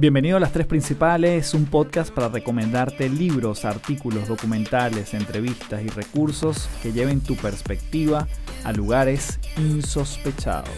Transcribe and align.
Bienvenido 0.00 0.38
a 0.38 0.40
Las 0.40 0.52
Tres 0.54 0.66
Principales, 0.66 1.52
un 1.52 1.66
podcast 1.66 2.10
para 2.10 2.30
recomendarte 2.30 3.10
libros, 3.10 3.66
artículos, 3.66 4.28
documentales, 4.28 5.12
entrevistas 5.12 5.82
y 5.82 5.88
recursos 5.88 6.70
que 6.82 6.90
lleven 6.90 7.20
tu 7.20 7.36
perspectiva 7.36 8.26
a 8.64 8.72
lugares 8.72 9.38
insospechados. 9.58 10.70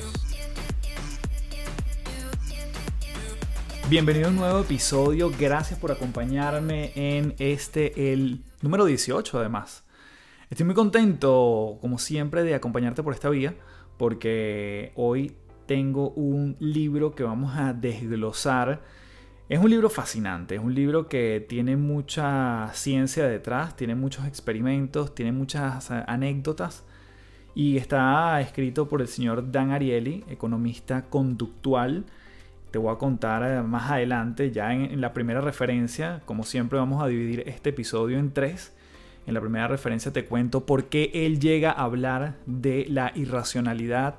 Bienvenido 3.89 4.27
a 4.27 4.31
un 4.31 4.37
nuevo 4.39 4.59
episodio, 4.59 5.31
gracias 5.39 5.79
por 5.79 5.93
acompañarme 5.93 6.91
en 6.97 7.37
este, 7.39 8.13
el 8.13 8.43
número 8.61 8.87
18 8.87 9.39
además. 9.39 9.85
Estoy 10.51 10.67
muy 10.67 10.75
contento, 10.75 11.79
como 11.81 12.01
siempre, 12.01 12.43
de 12.43 12.57
acompañarte 12.57 13.05
por 13.05 13.15
esta 13.15 13.31
vía, 13.31 13.55
porque 13.99 14.91
hoy 14.97 15.37
tengo 15.67 16.11
un 16.11 16.57
libro 16.59 17.15
que 17.15 17.23
vamos 17.23 17.57
a 17.57 17.73
desglosar 17.73 18.83
es 19.53 19.59
un 19.59 19.69
libro 19.69 19.91
fascinante, 19.91 20.55
es 20.55 20.63
un 20.63 20.75
libro 20.75 21.09
que 21.09 21.45
tiene 21.47 21.77
mucha 21.77 22.71
ciencia 22.73 23.27
detrás, 23.29 23.77
tiene 23.77 23.95
muchos 23.95 24.25
experimentos, 24.25 25.15
tiene 25.15 25.31
muchas 25.31 25.91
eh, 25.91 26.03
anécdotas 26.07 26.85
y 27.55 27.77
está 27.77 28.41
escrito 28.41 28.89
por 28.89 29.03
el 29.03 29.09
señor 29.09 29.53
Dan 29.53 29.71
Ariely, 29.71 30.25
economista 30.31 31.03
conductual. 31.03 32.07
Te 32.71 32.79
voy 32.79 32.95
a 32.95 32.97
contar 32.97 33.43
eh, 33.43 33.63
más 33.63 33.91
adelante, 33.91 34.53
ya 34.53 34.73
en, 34.73 34.99
la 35.03 35.13
primera 35.13 35.43
referencia, 35.43 36.23
como 36.25 36.45
siempre 36.45 36.79
vamos 36.79 37.03
a 37.03 37.09
dividir 37.09 37.45
este 37.47 37.71
episodio 37.71 38.19
en 38.19 38.33
tres. 38.33 38.73
En 39.27 39.35
la 39.35 39.43
primera 39.43 39.69
referencia 39.69 40.15
te 40.15 40.25
cuento 40.25 40.65
por 40.65 40.87
qué 40.87 41.11
él 41.13 41.41
llega 41.41 41.73
a 41.73 41.83
hablar 41.83 42.37
de 42.47 42.87
la 42.89 43.13
irracionalidad 43.15 44.15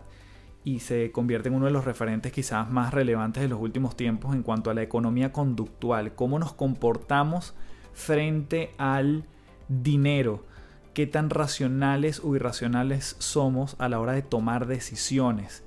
y 0.65 0.79
se 0.79 1.11
convierte 1.11 1.49
en 1.49 1.55
uno 1.55 1.65
de 1.65 1.71
los 1.71 1.85
referentes 1.85 2.31
quizás 2.31 2.69
más 2.69 2.93
relevantes 2.93 3.43
de 3.43 3.49
los 3.49 3.59
últimos 3.59 3.97
tiempos 3.97 4.33
en 4.33 4.43
cuanto 4.43 4.69
a 4.69 4.73
la 4.73 4.81
economía 4.81 5.33
conductual, 5.33 6.15
cómo 6.15 6.39
nos 6.39 6.53
comportamos 6.53 7.53
frente 7.93 8.71
al 8.77 9.25
dinero, 9.67 10.45
qué 10.93 11.05
tan 11.05 11.29
racionales 11.29 12.21
o 12.23 12.35
irracionales 12.35 13.15
somos 13.19 13.75
a 13.79 13.89
la 13.89 13.99
hora 13.99 14.13
de 14.13 14.21
tomar 14.21 14.67
decisiones. 14.67 15.63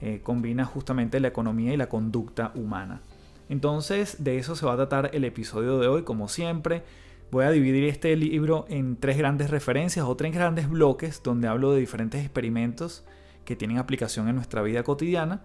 Eh, 0.00 0.20
combina 0.22 0.64
justamente 0.66 1.20
la 1.20 1.28
economía 1.28 1.72
y 1.72 1.76
la 1.76 1.88
conducta 1.88 2.52
humana. 2.54 3.00
Entonces, 3.48 4.22
de 4.24 4.38
eso 4.38 4.56
se 4.56 4.66
va 4.66 4.74
a 4.74 4.76
tratar 4.76 5.10
el 5.14 5.24
episodio 5.24 5.78
de 5.78 5.86
hoy, 5.86 6.02
como 6.02 6.28
siempre. 6.28 6.82
Voy 7.30 7.44
a 7.44 7.50
dividir 7.50 7.84
este 7.84 8.14
libro 8.16 8.66
en 8.68 8.96
tres 8.96 9.16
grandes 9.16 9.50
referencias 9.50 10.04
o 10.04 10.16
tres 10.16 10.34
grandes 10.34 10.68
bloques 10.68 11.22
donde 11.22 11.48
hablo 11.48 11.72
de 11.72 11.80
diferentes 11.80 12.22
experimentos 12.22 13.04
que 13.44 13.56
tienen 13.56 13.78
aplicación 13.78 14.28
en 14.28 14.36
nuestra 14.36 14.62
vida 14.62 14.82
cotidiana. 14.82 15.42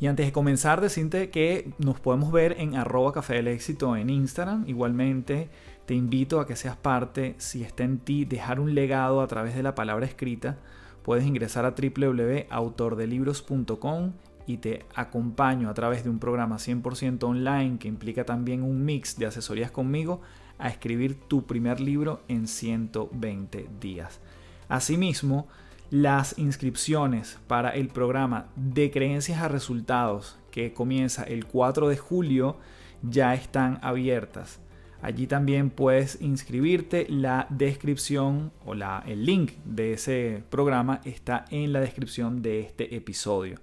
Y 0.00 0.08
antes 0.08 0.26
de 0.26 0.32
comenzar, 0.32 0.80
decirte 0.80 1.30
que 1.30 1.72
nos 1.78 2.00
podemos 2.00 2.32
ver 2.32 2.56
en 2.58 2.74
arroba 2.74 3.12
café 3.12 3.34
del 3.34 3.46
éxito 3.48 3.96
en 3.96 4.10
Instagram. 4.10 4.64
Igualmente, 4.66 5.48
te 5.86 5.94
invito 5.94 6.40
a 6.40 6.46
que 6.46 6.56
seas 6.56 6.76
parte, 6.76 7.36
si 7.38 7.62
está 7.62 7.84
en 7.84 7.98
ti, 7.98 8.24
dejar 8.24 8.58
un 8.58 8.74
legado 8.74 9.20
a 9.20 9.28
través 9.28 9.54
de 9.54 9.62
la 9.62 9.74
palabra 9.74 10.06
escrita. 10.06 10.58
Puedes 11.02 11.24
ingresar 11.24 11.64
a 11.64 11.74
www.autordelibros.com 11.76 14.12
y 14.46 14.56
te 14.56 14.84
acompaño 14.94 15.68
a 15.68 15.74
través 15.74 16.04
de 16.04 16.10
un 16.10 16.18
programa 16.18 16.56
100% 16.56 17.22
online 17.22 17.78
que 17.78 17.88
implica 17.88 18.24
también 18.24 18.62
un 18.62 18.84
mix 18.84 19.16
de 19.16 19.26
asesorías 19.26 19.70
conmigo 19.70 20.20
a 20.58 20.68
escribir 20.68 21.18
tu 21.28 21.46
primer 21.46 21.80
libro 21.80 22.22
en 22.28 22.46
120 22.46 23.68
días. 23.80 24.20
Asimismo, 24.68 25.48
las 25.92 26.36
inscripciones 26.38 27.38
para 27.46 27.70
el 27.70 27.86
programa 27.88 28.48
de 28.56 28.90
creencias 28.90 29.40
a 29.42 29.48
resultados 29.48 30.38
que 30.50 30.72
comienza 30.72 31.22
el 31.22 31.44
4 31.44 31.90
de 31.90 31.98
julio 31.98 32.56
ya 33.02 33.34
están 33.34 33.78
abiertas. 33.82 34.58
Allí 35.02 35.26
también 35.26 35.68
puedes 35.68 36.22
inscribirte. 36.22 37.06
La 37.10 37.46
descripción 37.50 38.52
o 38.64 38.74
la, 38.74 39.04
el 39.06 39.26
link 39.26 39.52
de 39.66 39.92
ese 39.92 40.42
programa 40.48 41.02
está 41.04 41.44
en 41.50 41.74
la 41.74 41.80
descripción 41.80 42.40
de 42.40 42.60
este 42.60 42.96
episodio. 42.96 43.60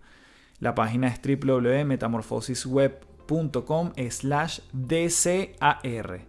La 0.60 0.76
página 0.76 1.08
es 1.08 1.20
www.metamorfosisweb.com 1.24 3.94
slash 4.12 4.60
DCAR. 4.72 6.28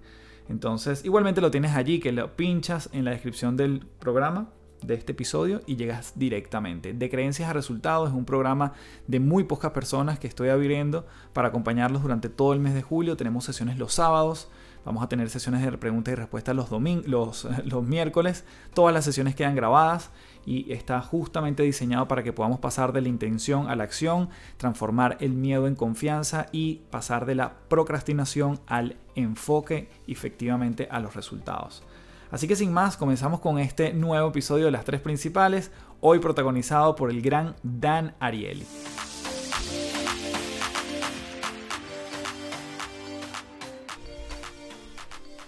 Entonces, 0.49 1.05
igualmente 1.05 1.43
lo 1.43 1.51
tienes 1.51 1.73
allí, 1.73 2.01
que 2.01 2.13
lo 2.13 2.37
pinchas 2.37 2.89
en 2.95 3.05
la 3.05 3.11
descripción 3.11 3.59
del 3.59 3.87
programa 3.99 4.49
de 4.83 4.95
este 4.95 5.13
episodio 5.13 5.61
y 5.67 5.77
llegas 5.77 6.13
directamente. 6.17 6.93
De 6.93 7.11
creencias 7.11 7.51
a 7.51 7.53
resultados 7.53 8.09
es 8.09 8.15
un 8.15 8.25
programa 8.25 8.73
de 9.07 9.21
muy 9.21 9.45
pocas 9.45 9.73
personas 9.73 10.19
que 10.19 10.27
estoy 10.27 10.49
abriendo 10.49 11.07
para 11.33 11.49
acompañarlos 11.49 12.03
durante 12.03 12.29
todo 12.29 12.53
el 12.53 12.61
mes 12.61 12.75
de 12.75 12.83
julio. 12.83 13.17
Tenemos 13.17 13.45
sesiones 13.45 13.79
los 13.79 13.95
sábados, 13.95 14.49
vamos 14.85 15.03
a 15.03 15.09
tener 15.09 15.29
sesiones 15.31 15.63
de 15.63 15.77
preguntas 15.79 16.13
y 16.13 16.15
respuestas 16.15 16.57
los, 16.57 16.71
los, 17.07 17.49
los 17.65 17.85
miércoles. 17.85 18.45
Todas 18.75 18.95
las 18.95 19.05
sesiones 19.05 19.35
quedan 19.35 19.55
grabadas 19.55 20.11
y 20.47 20.73
está 20.73 21.01
justamente 21.01 21.63
diseñado 21.63 22.09
para 22.09 22.23
que 22.23 22.33
podamos 22.33 22.61
pasar 22.61 22.93
de 22.93 23.03
la 23.03 23.09
intención 23.09 23.69
a 23.69 23.77
la 23.77 23.85
acción, 23.85 24.31
transformar 24.57 25.17
el 25.21 25.33
miedo 25.33 25.67
en 25.67 25.75
confianza 25.75 26.47
y 26.53 26.83
pasar 26.91 27.27
de 27.27 27.35
la 27.35 27.55
procrastinación 27.69 28.61
al 28.67 28.97
enfoque 29.15 29.91
efectivamente 30.07 30.89
a 30.91 31.01
los 31.01 31.15
resultados. 31.15 31.83
Así 32.31 32.47
que 32.47 32.55
sin 32.55 32.73
más, 32.73 32.97
comenzamos 32.97 33.41
con 33.41 33.59
este 33.59 33.93
nuevo 33.93 34.29
episodio 34.29 34.67
de 34.67 34.71
las 34.71 34.85
tres 34.85 35.01
principales, 35.01 35.73
hoy 36.01 36.21
protagonizado 36.21 36.95
por 36.95 37.11
el 37.11 37.23
gran 37.23 37.57
Dan 37.65 38.15
Ariely. 38.21 38.65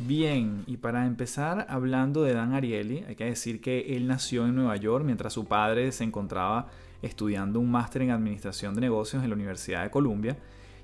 Bien, 0.00 0.64
y 0.66 0.78
para 0.78 1.06
empezar 1.06 1.66
hablando 1.68 2.24
de 2.24 2.34
Dan 2.34 2.52
Ariely, 2.52 3.04
hay 3.06 3.14
que 3.14 3.26
decir 3.26 3.60
que 3.60 3.96
él 3.96 4.08
nació 4.08 4.44
en 4.46 4.56
Nueva 4.56 4.74
York 4.76 5.04
mientras 5.04 5.32
su 5.32 5.44
padre 5.44 5.92
se 5.92 6.02
encontraba 6.02 6.66
estudiando 7.00 7.60
un 7.60 7.70
máster 7.70 8.02
en 8.02 8.10
administración 8.10 8.74
de 8.74 8.80
negocios 8.80 9.22
en 9.22 9.30
la 9.30 9.36
Universidad 9.36 9.84
de 9.84 9.90
Columbia. 9.90 10.36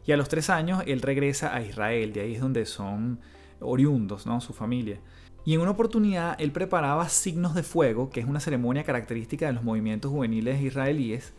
Y 0.07 0.13
a 0.13 0.17
los 0.17 0.29
tres 0.29 0.49
años 0.49 0.85
él 0.87 1.03
regresa 1.03 1.53
a 1.53 1.61
Israel, 1.61 2.13
de 2.13 2.21
ahí 2.21 2.35
es 2.35 2.41
donde 2.41 2.65
son 2.67 3.19
oriundos, 3.59 4.27
¿no? 4.27 4.41
Su 4.41 4.53
familia. 4.53 5.01
Y 5.49 5.55
en 5.55 5.63
una 5.63 5.71
oportunidad 5.71 6.39
él 6.39 6.53
preparaba 6.53 7.09
signos 7.09 7.55
de 7.55 7.63
fuego, 7.63 8.11
que 8.11 8.21
es 8.21 8.27
una 8.27 8.39
ceremonia 8.39 8.85
característica 8.85 9.47
de 9.47 9.55
los 9.55 9.65
movimientos 9.65 10.11
juveniles 10.11 10.61
israelíes, 10.61 11.33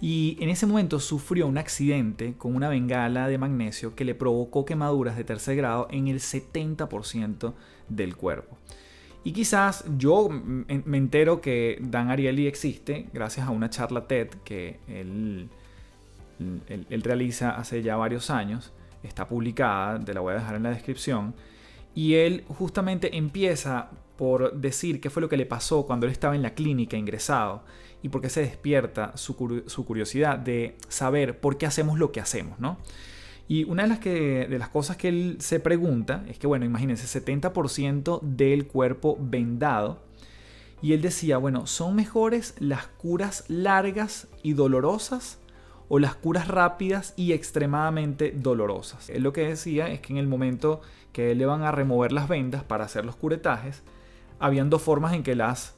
y 0.00 0.36
en 0.40 0.48
ese 0.48 0.66
momento 0.66 0.98
sufrió 0.98 1.46
un 1.46 1.56
accidente 1.56 2.34
con 2.36 2.56
una 2.56 2.68
bengala 2.68 3.28
de 3.28 3.38
magnesio 3.38 3.94
que 3.94 4.04
le 4.04 4.16
provocó 4.16 4.64
quemaduras 4.64 5.16
de 5.16 5.22
tercer 5.22 5.54
grado 5.54 5.86
en 5.92 6.08
el 6.08 6.18
70% 6.18 7.54
del 7.88 8.16
cuerpo. 8.16 8.58
Y 9.22 9.30
quizás 9.30 9.84
yo 9.96 10.28
me 10.28 10.98
entero 10.98 11.40
que 11.40 11.78
Dan 11.80 12.10
Ariely 12.10 12.48
existe 12.48 13.06
gracias 13.12 13.46
a 13.46 13.50
una 13.50 13.70
charla 13.70 14.08
TED 14.08 14.30
que 14.44 14.80
él, 14.88 15.48
él 16.68 17.02
realiza 17.02 17.50
hace 17.50 17.84
ya 17.84 17.94
varios 17.94 18.30
años. 18.30 18.72
Está 19.04 19.28
publicada, 19.28 20.04
te 20.04 20.12
la 20.12 20.22
voy 20.22 20.32
a 20.32 20.38
dejar 20.38 20.56
en 20.56 20.64
la 20.64 20.70
descripción 20.70 21.36
y 21.98 22.14
él 22.14 22.44
justamente 22.46 23.16
empieza 23.16 23.90
por 24.16 24.52
decir 24.52 25.00
qué 25.00 25.10
fue 25.10 25.20
lo 25.20 25.28
que 25.28 25.36
le 25.36 25.46
pasó 25.46 25.84
cuando 25.84 26.06
él 26.06 26.12
estaba 26.12 26.36
en 26.36 26.42
la 26.42 26.54
clínica 26.54 26.96
ingresado 26.96 27.64
y 28.04 28.08
por 28.08 28.20
qué 28.20 28.30
se 28.30 28.40
despierta 28.40 29.16
su, 29.16 29.34
curiosidad 29.34 30.38
de 30.38 30.76
saber 30.86 31.40
por 31.40 31.58
qué 31.58 31.66
hacemos 31.66 31.98
lo 31.98 32.12
que 32.12 32.20
hacemos, 32.20 32.60
¿no? 32.60 32.78
Y 33.48 33.64
una 33.64 33.82
de 33.82 33.88
las, 33.88 33.98
que, 33.98 34.46
de 34.48 34.58
las 34.60 34.68
cosas 34.68 34.96
que 34.96 35.08
él 35.08 35.38
se 35.40 35.58
pregunta 35.58 36.24
es 36.28 36.38
que, 36.38 36.46
bueno, 36.46 36.64
imagínense, 36.64 37.20
70% 37.20 38.20
del 38.22 38.68
cuerpo 38.68 39.18
vendado. 39.20 40.00
Y 40.80 40.92
él 40.92 41.02
decía, 41.02 41.38
bueno, 41.38 41.66
¿son 41.66 41.96
mejores 41.96 42.54
las 42.60 42.86
curas 42.86 43.44
largas 43.48 44.28
y 44.44 44.52
dolorosas 44.52 45.40
o 45.88 45.98
las 45.98 46.14
curas 46.14 46.48
rápidas 46.48 47.14
y 47.16 47.32
extremadamente 47.32 48.32
dolorosas? 48.36 49.10
Él 49.10 49.22
lo 49.22 49.32
que 49.32 49.48
decía 49.48 49.88
es 49.88 50.00
que 50.00 50.12
en 50.12 50.18
el 50.18 50.28
momento 50.28 50.80
que 51.12 51.34
le 51.34 51.46
van 51.46 51.62
a 51.62 51.72
remover 51.72 52.12
las 52.12 52.28
vendas 52.28 52.62
para 52.64 52.84
hacer 52.84 53.04
los 53.04 53.16
curetajes, 53.16 53.82
habían 54.38 54.70
dos 54.70 54.82
formas 54.82 55.14
en 55.14 55.22
que 55.22 55.34
las 55.34 55.76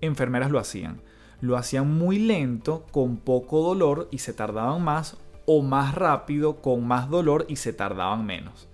enfermeras 0.00 0.50
lo 0.50 0.58
hacían. 0.58 1.00
Lo 1.40 1.56
hacían 1.56 1.92
muy 1.92 2.18
lento, 2.18 2.86
con 2.90 3.18
poco 3.18 3.62
dolor 3.62 4.08
y 4.10 4.18
se 4.18 4.32
tardaban 4.32 4.82
más, 4.82 5.16
o 5.46 5.62
más 5.62 5.94
rápido, 5.94 6.62
con 6.62 6.86
más 6.86 7.10
dolor 7.10 7.46
y 7.48 7.56
se 7.56 7.72
tardaban 7.72 8.24
menos. 8.24 8.68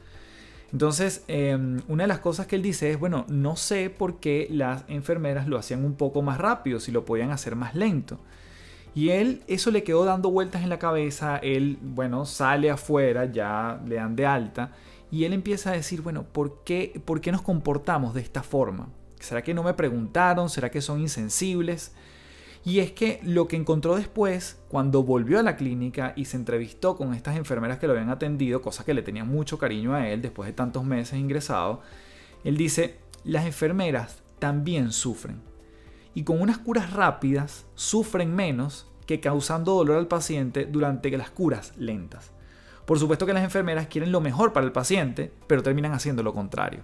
Entonces, 0.72 1.24
em, 1.26 1.80
una 1.88 2.04
de 2.04 2.08
las 2.08 2.20
cosas 2.20 2.46
que 2.46 2.56
él 2.56 2.62
dice 2.62 2.92
es, 2.92 2.98
bueno, 2.98 3.24
no 3.28 3.56
sé 3.56 3.90
por 3.90 4.20
qué 4.20 4.46
las 4.50 4.84
enfermeras 4.88 5.48
lo 5.48 5.58
hacían 5.58 5.84
un 5.84 5.94
poco 5.94 6.22
más 6.22 6.38
rápido, 6.38 6.78
si 6.78 6.92
lo 6.92 7.04
podían 7.04 7.32
hacer 7.32 7.56
más 7.56 7.74
lento. 7.74 8.20
Y 8.94 9.10
él, 9.10 9.42
eso 9.46 9.70
le 9.70 9.84
quedó 9.84 10.04
dando 10.04 10.30
vueltas 10.30 10.62
en 10.62 10.68
la 10.68 10.78
cabeza, 10.78 11.38
él, 11.38 11.78
bueno, 11.80 12.26
sale 12.26 12.70
afuera, 12.70 13.26
ya 13.26 13.80
le 13.86 13.96
dan 13.96 14.16
de 14.16 14.26
alta, 14.26 14.72
y 15.10 15.24
él 15.24 15.32
empieza 15.32 15.70
a 15.70 15.74
decir, 15.74 16.02
bueno, 16.02 16.24
¿por 16.24 16.62
qué, 16.64 17.00
¿por 17.04 17.20
qué 17.20 17.32
nos 17.32 17.42
comportamos 17.42 18.14
de 18.14 18.20
esta 18.20 18.42
forma? 18.42 18.88
¿Será 19.18 19.42
que 19.42 19.54
no 19.54 19.62
me 19.62 19.74
preguntaron? 19.74 20.48
¿Será 20.48 20.70
que 20.70 20.80
son 20.80 21.00
insensibles? 21.00 21.92
Y 22.64 22.80
es 22.80 22.92
que 22.92 23.20
lo 23.22 23.48
que 23.48 23.56
encontró 23.56 23.96
después, 23.96 24.60
cuando 24.68 25.02
volvió 25.02 25.38
a 25.38 25.42
la 25.42 25.56
clínica 25.56 26.12
y 26.14 26.26
se 26.26 26.36
entrevistó 26.36 26.96
con 26.96 27.14
estas 27.14 27.36
enfermeras 27.36 27.78
que 27.78 27.86
lo 27.86 27.94
habían 27.94 28.10
atendido, 28.10 28.60
cosa 28.60 28.84
que 28.84 28.94
le 28.94 29.02
tenían 29.02 29.28
mucho 29.28 29.58
cariño 29.58 29.94
a 29.94 30.08
él 30.08 30.20
después 30.20 30.46
de 30.46 30.52
tantos 30.52 30.84
meses 30.84 31.18
ingresado, 31.18 31.80
él 32.44 32.56
dice, 32.56 32.98
las 33.24 33.46
enfermeras 33.46 34.22
también 34.38 34.92
sufren. 34.92 35.49
Y 36.14 36.24
con 36.24 36.40
unas 36.40 36.58
curas 36.58 36.92
rápidas 36.92 37.66
sufren 37.74 38.34
menos 38.34 38.86
que 39.06 39.20
causando 39.20 39.74
dolor 39.74 39.98
al 39.98 40.08
paciente 40.08 40.66
durante 40.66 41.10
las 41.16 41.30
curas 41.30 41.72
lentas. 41.76 42.32
Por 42.84 42.98
supuesto 42.98 43.26
que 43.26 43.32
las 43.32 43.44
enfermeras 43.44 43.86
quieren 43.86 44.12
lo 44.12 44.20
mejor 44.20 44.52
para 44.52 44.66
el 44.66 44.72
paciente, 44.72 45.32
pero 45.46 45.62
terminan 45.62 45.92
haciendo 45.92 46.22
lo 46.22 46.34
contrario. 46.34 46.82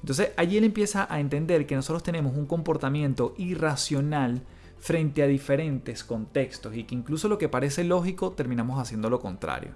Entonces 0.00 0.30
allí 0.36 0.56
él 0.56 0.64
empieza 0.64 1.06
a 1.12 1.20
entender 1.20 1.66
que 1.66 1.76
nosotros 1.76 2.02
tenemos 2.02 2.36
un 2.36 2.46
comportamiento 2.46 3.34
irracional 3.36 4.42
frente 4.78 5.22
a 5.22 5.26
diferentes 5.26 6.04
contextos 6.04 6.74
y 6.74 6.84
que 6.84 6.94
incluso 6.94 7.28
lo 7.28 7.38
que 7.38 7.48
parece 7.48 7.84
lógico 7.84 8.32
terminamos 8.32 8.80
haciendo 8.80 9.10
lo 9.10 9.20
contrario. 9.20 9.72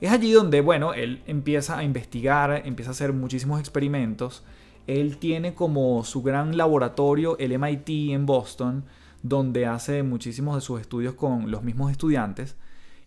Es 0.00 0.10
allí 0.10 0.32
donde, 0.32 0.60
bueno, 0.60 0.94
él 0.94 1.22
empieza 1.26 1.78
a 1.78 1.84
investigar, 1.84 2.62
empieza 2.64 2.90
a 2.90 2.92
hacer 2.92 3.12
muchísimos 3.12 3.60
experimentos. 3.60 4.42
Él 4.86 5.18
tiene 5.18 5.54
como 5.54 6.04
su 6.04 6.22
gran 6.22 6.56
laboratorio 6.56 7.38
el 7.38 7.58
MIT 7.58 8.12
en 8.12 8.26
Boston, 8.26 8.84
donde 9.22 9.66
hace 9.66 10.02
muchísimos 10.02 10.54
de 10.56 10.60
sus 10.60 10.80
estudios 10.80 11.14
con 11.14 11.50
los 11.50 11.62
mismos 11.62 11.90
estudiantes. 11.90 12.56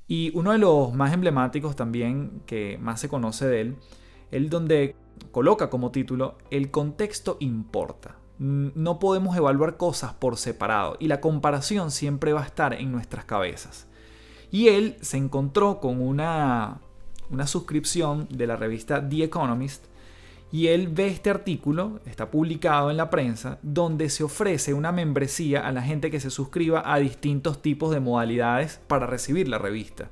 Y 0.08 0.32
uno 0.38 0.52
de 0.52 0.60
los 0.60 0.94
más 0.94 1.14
emblemáticos 1.14 1.76
también, 1.76 2.42
que 2.46 2.78
más 2.78 3.00
se 3.02 3.10
conoce 3.10 3.48
de 3.48 3.62
él, 3.62 3.76
él 4.32 4.50
donde 4.50 4.96
coloca 5.32 5.70
como 5.70 5.92
título, 5.92 6.38
el 6.52 6.72
contexto 6.72 7.38
importa. 7.40 8.18
No 8.38 9.00
podemos 9.00 9.36
evaluar 9.38 9.78
cosas 9.78 10.14
por 10.14 10.38
separado 10.38 10.98
y 11.00 11.08
la 11.08 11.22
comparación 11.22 11.90
siempre 11.90 12.34
va 12.34 12.42
a 12.42 12.46
estar 12.46 12.74
en 12.74 12.92
nuestras 12.92 13.26
cabezas. 13.26 13.88
Y 14.52 14.68
él 14.68 14.98
se 15.02 15.18
encontró 15.18 15.80
con 15.80 16.02
una, 16.02 16.82
una 17.30 17.48
suscripción 17.48 18.28
de 18.30 18.48
la 18.48 18.58
revista 18.58 19.08
The 19.08 19.24
Economist 19.24 19.86
y 20.52 20.68
él 20.68 20.88
ve 20.88 21.08
este 21.08 21.30
artículo, 21.30 22.00
está 22.06 22.32
publicado 22.32 22.92
en 22.92 22.98
la 22.98 23.10
prensa, 23.10 23.60
donde 23.62 24.10
se 24.10 24.24
ofrece 24.24 24.74
una 24.74 24.92
membresía 24.92 25.68
a 25.68 25.72
la 25.72 25.82
gente 25.82 26.12
que 26.12 26.20
se 26.20 26.30
suscriba 26.30 26.84
a 26.86 27.00
distintos 27.00 27.62
tipos 27.62 27.92
de 27.92 28.00
modalidades 28.00 28.80
para 28.88 29.08
recibir 29.08 29.48
la 29.48 29.58
revista. 29.58 30.10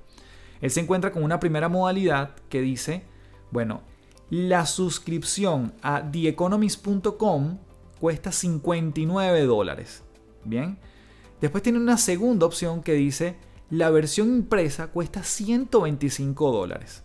Él 0.60 0.72
se 0.72 0.80
encuentra 0.80 1.12
con 1.12 1.24
una 1.24 1.40
primera 1.40 1.70
modalidad 1.70 2.36
que 2.50 2.62
dice, 2.62 3.04
bueno, 3.52 3.82
la 4.30 4.66
suscripción 4.66 5.74
a 5.82 6.10
theeconomist.com 6.12 7.60
cuesta 8.00 8.32
59 8.32 9.44
dólares. 9.44 10.04
Bien. 10.44 10.78
Después 11.40 11.64
tiene 11.64 11.80
una 11.80 11.98
segunda 11.98 12.46
opción 12.46 12.82
que 12.82 12.94
dice 12.94 13.38
la 13.70 13.90
versión 13.90 14.30
impresa 14.30 14.88
cuesta 14.88 15.24
125 15.24 16.52
dólares. 16.52 17.04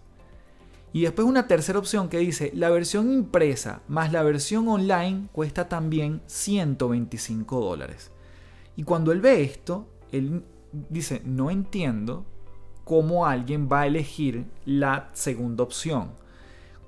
Y 0.92 1.02
después 1.02 1.28
una 1.28 1.46
tercera 1.46 1.78
opción 1.78 2.08
que 2.08 2.18
dice 2.18 2.50
la 2.54 2.70
versión 2.70 3.12
impresa 3.12 3.82
más 3.88 4.12
la 4.12 4.22
versión 4.22 4.68
online 4.68 5.28
cuesta 5.32 5.68
también 5.68 6.22
125 6.26 7.60
dólares. 7.60 8.10
Y 8.76 8.84
cuando 8.84 9.12
él 9.12 9.20
ve 9.20 9.42
esto, 9.42 9.86
él 10.12 10.44
dice, 10.88 11.22
no 11.24 11.50
entiendo 11.50 12.24
cómo 12.84 13.26
alguien 13.26 13.68
va 13.70 13.82
a 13.82 13.86
elegir 13.86 14.46
la 14.64 15.10
segunda 15.12 15.62
opción. 15.62 16.12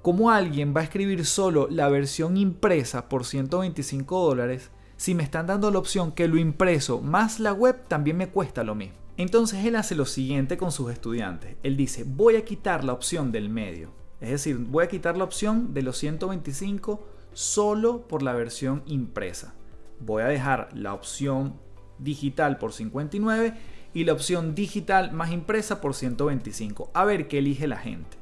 ¿Cómo 0.03 0.31
alguien 0.31 0.75
va 0.75 0.81
a 0.81 0.85
escribir 0.85 1.27
solo 1.27 1.69
la 1.71 1.91
versión 1.91 2.39
impresa 2.39 3.09
por 3.09 3.27
125 3.27 4.19
dólares 4.19 4.71
si 4.97 5.15
me 5.15 5.23
están 5.23 5.47
dando 5.47 5.71
la 5.71 5.79
opción 5.79 6.13
que 6.13 6.27
lo 6.27 6.39
impreso 6.39 7.03
más 7.03 7.39
la 7.39 7.53
web 7.53 7.87
también 7.87 8.17
me 8.17 8.29
cuesta 8.29 8.65
lo 8.65 8.75
mismo? 8.75 9.00
Entonces 9.17 9.65
él 9.65 9.77
hace 9.77 9.95
lo 9.95 10.07
siguiente 10.07 10.57
con 10.57 10.73
sus 10.73 10.91
estudiantes. 10.93 11.57
Él 11.63 11.77
dice, 11.77 12.05
voy 12.05 12.37
a 12.37 12.45
quitar 12.45 12.85
la 12.85 12.93
opción 12.93 13.33
del 13.33 13.49
medio. 13.49 13.93
Es 14.21 14.31
decir, 14.31 14.57
voy 14.59 14.85
a 14.85 14.89
quitar 14.89 15.17
la 15.17 15.25
opción 15.25 15.73
de 15.75 15.83
los 15.83 15.97
125 15.99 17.07
solo 17.33 18.07
por 18.07 18.23
la 18.23 18.33
versión 18.33 18.83
impresa. 18.87 19.55
Voy 20.01 20.23
a 20.23 20.27
dejar 20.27 20.69
la 20.75 20.95
opción 20.95 21.55
digital 21.99 22.59
por 22.59 22.73
59 22.73 23.55
y 23.93 24.05
la 24.05 24.13
opción 24.13 24.55
digital 24.55 25.13
más 25.13 25.33
impresa 25.33 25.81
por 25.81 25.95
125. 25.95 26.91
A 26.95 27.05
ver 27.05 27.29
qué 27.29 27.39
elige 27.39 27.67
la 27.67 27.79
gente. 27.79 28.19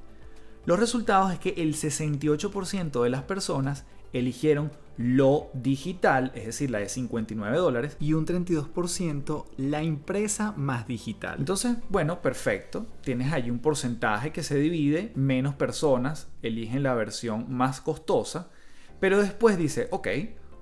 Los 0.65 0.79
resultados 0.79 1.33
es 1.33 1.39
que 1.39 1.55
el 1.57 1.75
68% 1.75 3.03
de 3.03 3.11
las 3.11 3.23
personas 3.23 3.85
eligieron 4.13 4.71
lo 4.99 5.49
digital, 5.55 6.33
es 6.35 6.47
decir, 6.47 6.71
la 6.71 6.81
de 6.81 6.89
59 6.89 7.57
dólares, 7.57 7.97
y 8.01 8.15
un 8.15 8.27
32% 8.27 9.47
la 9.57 9.83
impresa 9.85 10.53
más 10.57 10.89
digital. 10.89 11.37
Entonces, 11.39 11.77
bueno, 11.89 12.21
perfecto. 12.21 12.87
Tienes 13.03 13.33
ahí 13.33 13.49
un 13.49 13.61
porcentaje 13.61 14.33
que 14.33 14.43
se 14.43 14.57
divide, 14.57 15.13
menos 15.15 15.55
personas 15.55 16.29
eligen 16.43 16.83
la 16.83 16.95
versión 16.95 17.47
más 17.49 17.81
costosa, 17.81 18.51
pero 18.99 19.23
después 19.23 19.57
dice, 19.57 19.87
ok, 19.93 20.09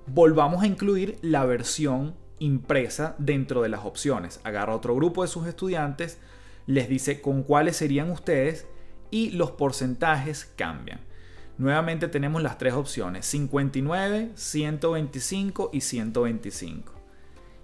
volvamos 0.05 0.61
a 0.61 0.67
incluir 0.67 1.17
la 1.23 1.43
versión 1.45 2.15
impresa 2.37 3.15
dentro 3.17 3.63
de 3.63 3.69
las 3.69 3.85
opciones. 3.85 4.39
Agarra 4.43 4.75
otro 4.75 4.95
grupo 4.95 5.23
de 5.23 5.29
sus 5.29 5.47
estudiantes, 5.47 6.19
les 6.67 6.87
dice 6.87 7.21
con 7.21 7.41
cuáles 7.41 7.77
serían 7.77 8.11
ustedes 8.11 8.67
y 9.09 9.31
los 9.31 9.51
porcentajes 9.51 10.45
cambian. 10.55 11.06
Nuevamente 11.57 12.07
tenemos 12.07 12.43
las 12.43 12.57
tres 12.57 12.73
opciones, 12.73 13.25
59, 13.25 14.31
125 14.35 15.71
y 15.73 15.81
125. 15.81 16.93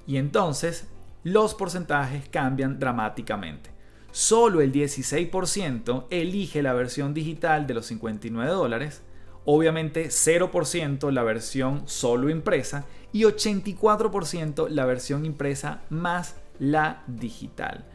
Y 0.08 0.18
entonces 0.18 0.88
los 1.24 1.54
porcentajes 1.54 2.28
cambian 2.30 2.80
dramáticamente. 2.80 3.70
Solo 4.12 4.62
el 4.62 4.72
16% 4.72 6.06
elige 6.10 6.62
la 6.62 6.74
versión 6.74 7.14
digital 7.14 7.66
de 7.68 7.74
los 7.76 7.86
59 7.88 8.52
dólares, 8.52 9.02
obviamente 9.46 10.08
0% 10.08 11.12
la 11.12 11.24
versión 11.24 11.84
solo 11.86 12.30
impresa 12.30 12.86
y 13.12 13.24
84% 13.24 14.70
la 14.70 14.86
versión 14.86 15.26
impresa 15.26 15.82
más 15.90 16.36
la 16.60 17.04
digital. 17.08 17.86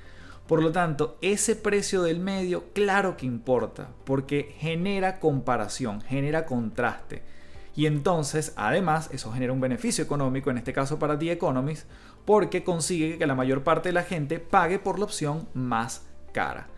Por 0.48 0.62
lo 0.62 0.72
tanto, 0.72 1.18
ese 1.20 1.56
precio 1.56 2.02
del 2.02 2.20
medio, 2.20 2.72
claro 2.72 3.18
que 3.18 3.26
importa, 3.26 3.90
porque 4.04 4.54
genera 4.58 5.20
comparación, 5.20 6.00
genera 6.00 6.46
contraste. 6.46 7.22
Y 7.76 7.84
entonces, 7.84 8.54
además, 8.56 9.10
eso 9.12 9.30
genera 9.30 9.52
un 9.52 9.60
beneficio 9.60 10.02
económico, 10.02 10.50
en 10.50 10.56
este 10.56 10.72
caso 10.72 10.98
para 10.98 11.18
The 11.18 11.32
Economist, 11.32 11.86
porque 12.24 12.64
consigue 12.64 13.18
que 13.18 13.26
la 13.26 13.34
mayor 13.34 13.62
parte 13.62 13.90
de 13.90 13.92
la 13.92 14.04
gente 14.04 14.40
pague 14.40 14.78
por 14.78 14.98
la 14.98 15.04
opción 15.04 15.46
más 15.52 16.06
cara. 16.32 16.68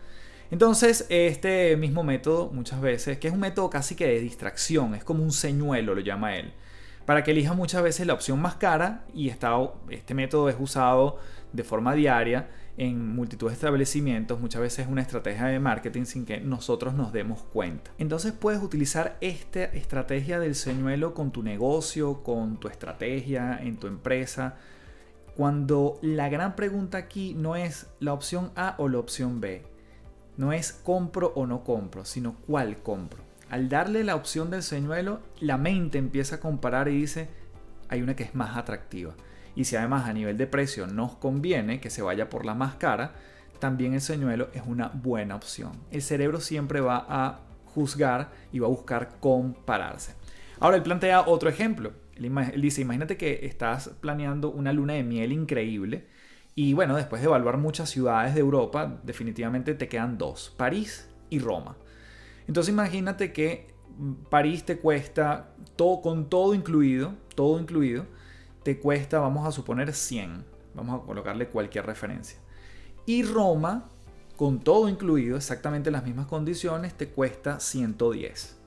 Entonces, 0.51 1.05
este 1.07 1.77
mismo 1.77 2.03
método, 2.03 2.49
muchas 2.51 2.81
veces, 2.81 3.19
que 3.19 3.29
es 3.29 3.33
un 3.33 3.39
método 3.39 3.69
casi 3.69 3.95
que 3.95 4.05
de 4.05 4.19
distracción, 4.19 4.95
es 4.95 5.05
como 5.05 5.23
un 5.23 5.31
señuelo, 5.31 5.95
lo 5.95 6.01
llama 6.01 6.35
él, 6.35 6.51
para 7.05 7.23
que 7.23 7.31
elija 7.31 7.53
muchas 7.53 7.81
veces 7.83 8.05
la 8.05 8.13
opción 8.13 8.41
más 8.41 8.55
cara 8.55 9.05
y 9.13 9.29
este 9.29 10.13
método 10.13 10.49
es 10.49 10.57
usado 10.59 11.19
de 11.53 11.63
forma 11.63 11.95
diaria 11.95 12.49
en 12.77 13.15
multitud 13.15 13.47
de 13.47 13.53
establecimientos, 13.53 14.39
muchas 14.39 14.61
veces 14.61 14.85
es 14.85 14.91
una 14.91 15.01
estrategia 15.01 15.45
de 15.45 15.59
marketing 15.59 16.05
sin 16.05 16.25
que 16.25 16.39
nosotros 16.39 16.93
nos 16.93 17.11
demos 17.11 17.41
cuenta. 17.41 17.91
Entonces 17.97 18.31
puedes 18.31 18.61
utilizar 18.61 19.17
esta 19.21 19.63
estrategia 19.65 20.39
del 20.39 20.55
señuelo 20.55 21.13
con 21.13 21.31
tu 21.31 21.43
negocio, 21.43 22.23
con 22.23 22.59
tu 22.59 22.67
estrategia, 22.67 23.59
en 23.61 23.77
tu 23.77 23.87
empresa, 23.87 24.55
cuando 25.35 25.97
la 26.01 26.29
gran 26.29 26.55
pregunta 26.55 26.97
aquí 26.97 27.33
no 27.33 27.55
es 27.55 27.87
la 27.99 28.13
opción 28.13 28.51
A 28.55 28.75
o 28.77 28.89
la 28.89 28.99
opción 28.99 29.39
B, 29.39 29.63
no 30.37 30.53
es 30.53 30.73
compro 30.73 31.31
o 31.35 31.47
no 31.47 31.63
compro, 31.63 32.05
sino 32.05 32.35
cuál 32.47 32.77
compro. 32.77 33.23
Al 33.49 33.69
darle 33.69 34.03
la 34.03 34.15
opción 34.15 34.49
del 34.49 34.63
señuelo, 34.63 35.19
la 35.39 35.57
mente 35.57 35.97
empieza 35.97 36.35
a 36.35 36.39
comparar 36.39 36.87
y 36.87 36.97
dice, 36.97 37.29
hay 37.89 38.01
una 38.01 38.15
que 38.15 38.23
es 38.23 38.35
más 38.35 38.57
atractiva. 38.57 39.13
Y 39.55 39.65
si 39.65 39.75
además 39.75 40.07
a 40.07 40.13
nivel 40.13 40.37
de 40.37 40.47
precio 40.47 40.87
nos 40.87 41.15
conviene 41.15 41.79
que 41.79 41.89
se 41.89 42.01
vaya 42.01 42.29
por 42.29 42.45
la 42.45 42.55
más 42.55 42.75
cara, 42.75 43.13
también 43.59 43.93
el 43.93 44.01
señuelo 44.01 44.49
es 44.53 44.63
una 44.65 44.89
buena 44.89 45.35
opción. 45.35 45.71
El 45.91 46.01
cerebro 46.01 46.39
siempre 46.39 46.81
va 46.81 47.05
a 47.07 47.39
juzgar 47.65 48.31
y 48.51 48.59
va 48.59 48.67
a 48.67 48.71
buscar 48.71 49.19
compararse. 49.19 50.15
Ahora 50.59 50.77
él 50.77 50.83
plantea 50.83 51.21
otro 51.21 51.49
ejemplo. 51.49 51.93
Él 52.15 52.61
dice, 52.61 52.81
imagínate 52.81 53.17
que 53.17 53.45
estás 53.45 53.89
planeando 53.99 54.51
una 54.51 54.73
luna 54.73 54.93
de 54.93 55.03
miel 55.03 55.31
increíble 55.31 56.07
y 56.53 56.73
bueno, 56.73 56.95
después 56.95 57.21
de 57.21 57.27
evaluar 57.27 57.57
muchas 57.57 57.89
ciudades 57.89 58.33
de 58.33 58.41
Europa, 58.41 58.99
definitivamente 59.03 59.73
te 59.73 59.87
quedan 59.87 60.17
dos, 60.17 60.53
París 60.57 61.09
y 61.29 61.39
Roma. 61.39 61.77
Entonces 62.47 62.73
imagínate 62.73 63.31
que 63.31 63.73
París 64.29 64.65
te 64.65 64.77
cuesta 64.77 65.53
todo 65.75 66.01
con 66.01 66.29
todo 66.29 66.53
incluido, 66.53 67.13
todo 67.35 67.59
incluido, 67.59 68.05
te 68.63 68.79
cuesta, 68.79 69.19
vamos 69.19 69.47
a 69.47 69.51
suponer, 69.51 69.93
100. 69.93 70.45
Vamos 70.73 71.01
a 71.01 71.05
colocarle 71.05 71.47
cualquier 71.47 71.85
referencia. 71.85 72.37
Y 73.05 73.23
Roma, 73.23 73.89
con 74.37 74.59
todo 74.59 74.87
incluido, 74.87 75.37
exactamente 75.37 75.91
las 75.91 76.03
mismas 76.03 76.27
condiciones, 76.27 76.93
te 76.93 77.09
cuesta 77.09 77.59
110. 77.59 78.57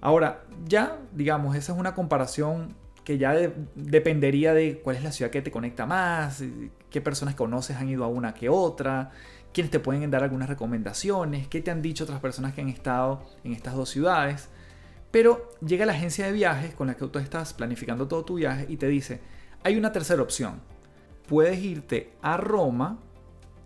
Ahora, 0.00 0.44
ya, 0.66 0.98
digamos, 1.12 1.56
esa 1.56 1.72
es 1.72 1.78
una 1.78 1.94
comparación 1.94 2.74
que 3.02 3.18
ya 3.18 3.34
dependería 3.76 4.52
de 4.52 4.80
cuál 4.80 4.96
es 4.96 5.04
la 5.04 5.12
ciudad 5.12 5.30
que 5.30 5.40
te 5.40 5.52
conecta 5.52 5.86
más, 5.86 6.42
qué 6.90 7.00
personas 7.00 7.36
conoces 7.36 7.76
han 7.76 7.88
ido 7.88 8.02
a 8.02 8.08
una 8.08 8.34
que 8.34 8.48
otra, 8.48 9.12
quiénes 9.52 9.70
te 9.70 9.78
pueden 9.78 10.10
dar 10.10 10.24
algunas 10.24 10.48
recomendaciones, 10.48 11.46
qué 11.46 11.60
te 11.60 11.70
han 11.70 11.82
dicho 11.82 12.02
otras 12.02 12.20
personas 12.20 12.52
que 12.52 12.62
han 12.62 12.68
estado 12.68 13.24
en 13.44 13.52
estas 13.52 13.74
dos 13.74 13.90
ciudades. 13.90 14.48
Pero 15.10 15.50
llega 15.64 15.86
la 15.86 15.92
agencia 15.92 16.26
de 16.26 16.32
viajes 16.32 16.74
con 16.74 16.88
la 16.88 16.96
que 16.96 17.06
tú 17.06 17.18
estás 17.18 17.54
planificando 17.54 18.08
todo 18.08 18.24
tu 18.24 18.34
viaje 18.34 18.66
y 18.68 18.76
te 18.76 18.88
dice, 18.88 19.20
hay 19.62 19.76
una 19.76 19.92
tercera 19.92 20.22
opción. 20.22 20.60
Puedes 21.28 21.58
irte 21.62 22.12
a 22.22 22.36
Roma, 22.36 22.98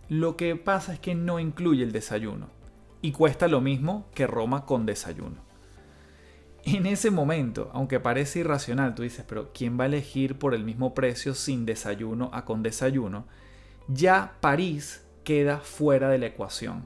lo 0.08 0.36
que 0.36 0.56
pasa 0.56 0.94
es 0.94 1.00
que 1.00 1.14
no 1.14 1.38
incluye 1.40 1.82
el 1.82 1.92
desayuno 1.92 2.48
y 3.02 3.12
cuesta 3.12 3.48
lo 3.48 3.60
mismo 3.60 4.08
que 4.14 4.26
Roma 4.26 4.64
con 4.64 4.86
desayuno. 4.86 5.50
En 6.64 6.86
ese 6.86 7.10
momento, 7.10 7.70
aunque 7.72 8.00
parece 8.00 8.40
irracional, 8.40 8.94
tú 8.94 9.02
dices, 9.02 9.24
pero 9.26 9.50
¿quién 9.54 9.78
va 9.78 9.84
a 9.84 9.86
elegir 9.86 10.38
por 10.38 10.54
el 10.54 10.64
mismo 10.64 10.94
precio 10.94 11.34
sin 11.34 11.64
desayuno 11.64 12.30
a 12.34 12.44
con 12.44 12.62
desayuno? 12.62 13.26
Ya 13.88 14.36
París 14.40 15.04
queda 15.24 15.58
fuera 15.58 16.10
de 16.10 16.18
la 16.18 16.26
ecuación. 16.26 16.84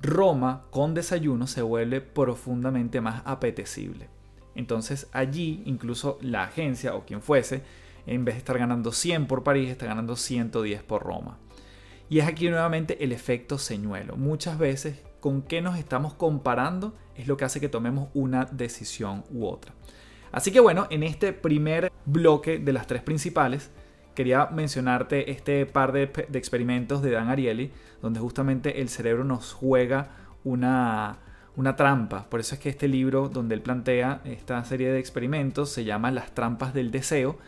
Roma 0.00 0.64
con 0.70 0.94
desayuno 0.94 1.46
se 1.46 1.62
vuelve 1.62 2.00
profundamente 2.00 3.00
más 3.00 3.22
apetecible. 3.24 4.08
Entonces 4.54 5.08
allí 5.12 5.62
incluso 5.66 6.18
la 6.20 6.44
agencia 6.44 6.94
o 6.94 7.04
quien 7.04 7.22
fuese, 7.22 7.62
en 8.06 8.24
vez 8.24 8.36
de 8.36 8.38
estar 8.40 8.58
ganando 8.58 8.92
100 8.92 9.26
por 9.26 9.42
París, 9.42 9.70
está 9.70 9.86
ganando 9.86 10.16
110 10.16 10.82
por 10.82 11.02
Roma. 11.02 11.38
Y 12.08 12.20
es 12.20 12.26
aquí 12.26 12.48
nuevamente 12.48 13.04
el 13.04 13.12
efecto 13.12 13.58
señuelo. 13.58 14.16
Muchas 14.16 14.58
veces 14.58 15.02
con 15.20 15.42
qué 15.42 15.60
nos 15.60 15.78
estamos 15.78 16.14
comparando 16.14 16.94
es 17.16 17.26
lo 17.26 17.36
que 17.36 17.44
hace 17.44 17.60
que 17.60 17.68
tomemos 17.68 18.08
una 18.14 18.46
decisión 18.46 19.24
u 19.30 19.46
otra. 19.46 19.74
Así 20.32 20.52
que 20.52 20.60
bueno, 20.60 20.86
en 20.90 21.02
este 21.02 21.32
primer 21.32 21.92
bloque 22.06 22.58
de 22.58 22.72
las 22.72 22.86
tres 22.86 23.02
principales, 23.02 23.70
quería 24.18 24.46
mencionarte 24.46 25.30
este 25.30 25.64
par 25.64 25.92
de, 25.92 26.10
experimentos 26.32 27.02
de 27.02 27.12
Dan 27.12 27.28
Ariely, 27.28 27.70
donde 28.02 28.18
justamente 28.18 28.80
el 28.80 28.88
cerebro 28.88 29.22
nos 29.22 29.52
juega 29.52 30.08
una, 30.42 31.18
una 31.54 31.76
trampa. 31.76 32.28
Por 32.28 32.40
eso 32.40 32.56
es 32.56 32.60
que 32.60 32.68
este 32.68 32.88
libro 32.88 33.28
donde 33.28 33.54
él 33.54 33.62
plantea 33.62 34.20
esta 34.24 34.64
serie 34.64 34.90
de 34.90 34.98
experimentos 34.98 35.70
se 35.70 35.84
llama 35.84 36.10
Las 36.10 36.34
trampas 36.34 36.74
del 36.74 36.90
deseo, 36.90 37.38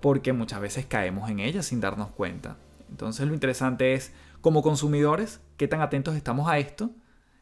porque 0.00 0.32
muchas 0.32 0.62
veces 0.62 0.86
caemos 0.86 1.28
en 1.28 1.40
ellas 1.40 1.66
sin 1.66 1.82
darnos 1.82 2.08
cuenta. 2.12 2.56
Entonces 2.88 3.28
lo 3.28 3.34
interesante 3.34 3.92
es, 3.92 4.14
como 4.40 4.62
consumidores, 4.62 5.42
qué 5.58 5.68
tan 5.68 5.82
atentos 5.82 6.16
estamos 6.16 6.48
a 6.48 6.56
esto 6.56 6.88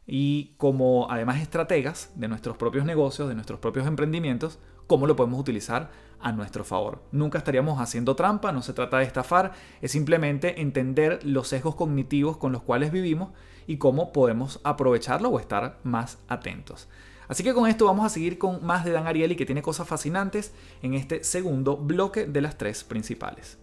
y 0.09 0.55
como 0.57 1.07
además 1.09 1.41
estrategas 1.41 2.11
de 2.17 2.27
nuestros 2.27 2.57
propios 2.57 2.85
negocios, 2.85 3.29
de 3.29 3.37
nuestros 3.37 3.61
propios 3.61 3.87
emprendimientos, 3.87 4.59
cómo 4.89 5.07
lo 5.07 5.15
podemos 5.15 5.39
utilizar 5.39 5.91
a 6.23 6.33
nuestro 6.33 6.65
favor. 6.65 7.03
Nunca 7.13 7.39
estaríamos 7.39 7.81
haciendo 7.81 8.17
trampa, 8.17 8.53
no 8.53 8.63
se 8.63 8.73
trata 8.73 8.99
de 8.99 9.05
estafar, 9.05 9.53
es 9.81 9.93
simplemente 9.93 10.61
entender 10.61 11.21
los 11.25 11.49
sesgos 11.49 11.75
cognitivos 11.75 12.37
con 12.37 12.53
los 12.53 12.63
cuales 12.63 12.93
vivimos 12.93 13.31
y 13.67 13.77
cómo 13.77 14.13
podemos 14.13 14.61
aprovecharlo 14.65 15.29
o 15.29 15.39
estar 15.39 15.79
más 15.83 16.19
atentos. 16.29 16.89
Así 17.29 17.43
que 17.43 17.55
con 17.55 17.69
esto 17.69 17.87
vamos 17.87 18.05
a 18.05 18.09
seguir 18.09 18.39
con 18.39 18.65
más 18.65 18.85
de 18.85 18.93
Dan 18.93 19.07
Ariely 19.07 19.37
que 19.37 19.47
tiene 19.47 19.63
cosas 19.63 19.89
fascinantes 19.89 20.53
en 20.83 20.95
este 20.95 21.25
segundo 21.25 21.77
bloque 21.77 22.27
de 22.27 22.41
las 22.41 22.59
tres 22.59 22.85
principales. 22.85 23.59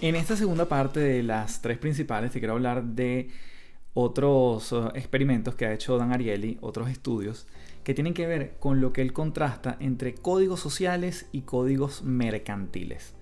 En 0.00 0.16
esta 0.16 0.36
segunda 0.36 0.66
parte 0.66 1.00
de 1.00 1.22
las 1.22 1.62
tres 1.62 1.78
principales 1.78 2.30
te 2.30 2.38
quiero 2.38 2.54
hablar 2.54 2.84
de 2.84 3.30
otros 3.94 4.72
uh, 4.72 4.88
experimentos 4.94 5.54
que 5.54 5.66
ha 5.66 5.72
hecho 5.72 5.96
Dan 5.96 6.12
Ariely, 6.12 6.58
otros 6.60 6.90
estudios, 6.90 7.46
que 7.84 7.94
tienen 7.94 8.12
que 8.12 8.26
ver 8.26 8.56
con 8.58 8.80
lo 8.80 8.92
que 8.92 9.02
él 9.02 9.12
contrasta 9.12 9.76
entre 9.80 10.14
códigos 10.14 10.60
sociales 10.60 11.28
y 11.32 11.42
códigos 11.42 12.02
mercantiles. 12.02 13.14